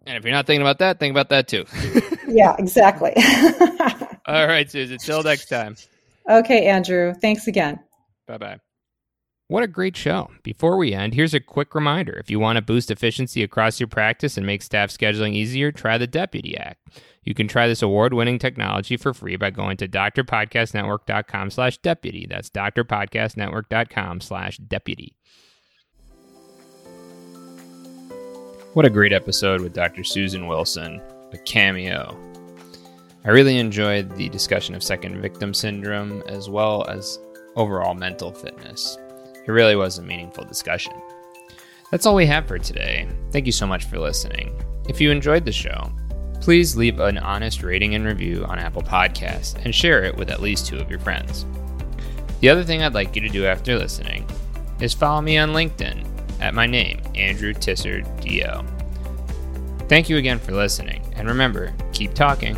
And 0.06 0.18
if 0.18 0.24
you're 0.24 0.34
not 0.34 0.46
thinking 0.46 0.62
about 0.62 0.80
that, 0.80 1.00
think 1.00 1.12
about 1.12 1.30
that 1.30 1.48
too. 1.48 1.66
yeah, 2.28 2.56
exactly. 2.60 3.14
All 4.28 4.48
right, 4.48 4.70
Susan. 4.70 4.98
Till 4.98 5.24
next 5.24 5.48
time. 5.48 5.76
Okay, 6.30 6.66
Andrew. 6.66 7.14
Thanks 7.14 7.48
again. 7.48 7.80
Bye 8.28 8.38
bye. 8.38 8.60
What 9.50 9.64
a 9.64 9.68
great 9.68 9.96
show. 9.96 10.30
Before 10.44 10.76
we 10.76 10.94
end, 10.94 11.14
here's 11.14 11.34
a 11.34 11.40
quick 11.40 11.74
reminder. 11.74 12.18
If 12.18 12.30
you 12.30 12.38
want 12.38 12.58
to 12.58 12.62
boost 12.62 12.92
efficiency 12.92 13.44
across 13.44 13.80
your 13.80 13.88
practice 13.88 14.36
and 14.36 14.46
make 14.46 14.62
staff 14.62 14.90
scheduling 14.90 15.34
easier, 15.36 15.72
try 15.72 15.98
the 15.98 16.06
Deputy 16.06 16.58
Act. 16.58 17.00
You 17.24 17.34
can 17.34 17.48
try 17.48 17.68
this 17.68 17.82
award-winning 17.82 18.40
technology 18.40 18.98
for 18.98 19.14
free 19.14 19.38
by 19.38 19.52
going 19.52 19.78
to 19.78 19.88
drpodcastnetwork.com 19.88 21.52
slash 21.52 21.78
deputy. 21.78 22.28
That's 22.30 22.50
drpodcastnetwork.com 22.50 24.20
slash 24.20 24.58
deputy. 24.58 25.16
What 28.74 28.86
a 28.86 28.90
great 28.90 29.14
episode 29.14 29.62
with 29.62 29.74
Dr. 29.74 30.04
Susan 30.04 30.48
Wilson, 30.48 31.02
a 31.32 31.38
cameo 31.38 32.18
I 33.28 33.32
really 33.32 33.58
enjoyed 33.58 34.16
the 34.16 34.30
discussion 34.30 34.74
of 34.74 34.82
second 34.82 35.22
victim 35.22 35.54
syndrome 35.54 36.24
as 36.30 36.50
well 36.50 36.88
as 36.88 37.20
overall 37.58 37.94
mental 37.94 38.32
fitness. 38.32 38.98
It 39.46 39.52
really 39.52 39.76
was 39.76 39.98
a 39.98 40.02
meaningful 40.02 40.46
discussion. 40.46 40.94
That's 41.92 42.06
all 42.06 42.16
we 42.16 42.26
have 42.26 42.48
for 42.48 42.58
today. 42.58 43.06
Thank 43.34 43.46
you 43.46 43.52
so 43.52 43.68
much 43.68 43.84
for 43.84 44.00
listening. 44.00 44.58
If 44.88 45.02
you 45.02 45.12
enjoyed 45.12 45.44
the 45.44 45.52
show, 45.52 45.92
please 46.40 46.78
leave 46.78 47.02
an 47.02 47.18
honest 47.18 47.64
rating 47.64 47.96
and 47.96 48.06
review 48.06 48.46
on 48.46 48.60
Apple 48.60 48.82
Podcasts 48.82 49.62
and 49.66 49.76
share 49.76 50.06
it 50.06 50.16
with 50.16 50.32
at 50.32 50.42
least 50.42 50.66
two 50.66 50.78
of 50.78 50.90
your 50.90 51.00
friends. 51.00 51.46
The 52.40 52.48
other 52.48 52.64
thing 52.64 52.82
I'd 52.82 52.94
like 52.94 53.14
you 53.14 53.22
to 53.24 53.28
do 53.28 53.46
after 53.46 53.78
listening 53.78 54.26
is 54.80 54.94
follow 54.94 55.20
me 55.20 55.38
on 55.38 55.50
LinkedIn 55.50 56.06
at 56.40 56.54
my 56.54 56.66
name, 56.66 57.02
Andrew 57.14 57.54
Tisser 57.54 58.06
DO. 58.22 59.86
Thank 59.90 60.08
you 60.08 60.16
again 60.16 60.40
for 60.40 60.54
listening, 60.54 61.02
and 61.18 61.28
remember, 61.28 61.74
keep 61.92 62.14
talking. 62.14 62.56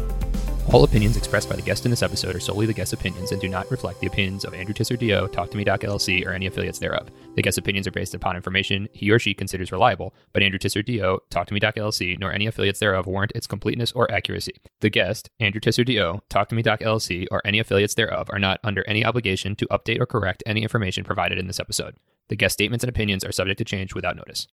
All 0.72 0.84
opinions 0.84 1.18
expressed 1.18 1.50
by 1.50 1.56
the 1.56 1.64
guest 1.64 1.86
in 1.86 1.90
this 1.90 2.04
episode 2.04 2.36
are 2.36 2.40
solely 2.40 2.68
the 2.68 2.74
guest's 2.74 2.94
opinions 2.94 3.32
and 3.32 3.42
do 3.42 3.50
not 3.50 3.72
reflect 3.72 4.00
the 4.00 4.06
opinions 4.06 4.46
of 4.46 4.54
Andrew 4.54 4.76
Tisser 4.76 5.00
DO, 5.00 5.30
Talk 5.30 5.50
to 5.50 5.58
Me 5.58 5.64
Doc 5.64 5.82
LLC, 5.82 6.24
or 6.24 6.32
any 6.32 6.46
affiliates 6.46 6.78
thereof. 6.78 7.10
The 7.34 7.42
guest's 7.42 7.58
opinions 7.58 7.88
are 7.88 7.92
based 7.92 8.14
upon 8.14 8.36
information 8.36 8.88
he 8.94 9.10
or 9.10 9.18
she 9.18 9.34
considers 9.34 9.72
reliable, 9.72 10.14
but 10.32 10.44
Andrew 10.44 10.60
Tisser 10.60 10.86
DO, 10.86 11.22
Talk 11.32 11.48
to 11.48 11.56
Me 11.56 11.60
Doc 11.60 11.74
LLC, 11.74 12.20
nor 12.20 12.32
any 12.32 12.46
affiliates 12.46 12.80
thereof 12.80 13.08
warrant 13.08 13.32
its 13.34 13.48
completeness 13.48 13.92
or 13.94 14.12
accuracy. 14.12 14.54
The 14.82 14.92
guest, 14.92 15.32
Andrew 15.40 15.60
Tisser 15.60 15.84
DO, 15.84 16.22
Talk 16.30 16.50
to 16.50 16.56
Me 16.56 16.62
Doc 16.62 16.82
LLC, 16.82 17.26
or 17.32 17.42
any 17.44 17.58
affiliates 17.58 17.96
thereof 17.96 18.30
are 18.32 18.38
not 18.38 18.60
under 18.64 18.88
any 18.88 19.04
obligation 19.04 19.56
to 19.56 19.68
update 19.72 20.00
or 20.00 20.06
correct 20.06 20.44
any 20.46 20.62
information 20.62 21.04
provided 21.04 21.40
in 21.40 21.48
this 21.48 21.60
episode. 21.60 21.96
The 22.28 22.36
guest 22.36 22.54
statements 22.54 22.84
and 22.84 22.90
opinions 22.90 23.24
are 23.26 23.32
subject 23.32 23.58
to 23.58 23.66
change 23.66 23.96
without 23.96 24.16
notice. 24.16 24.48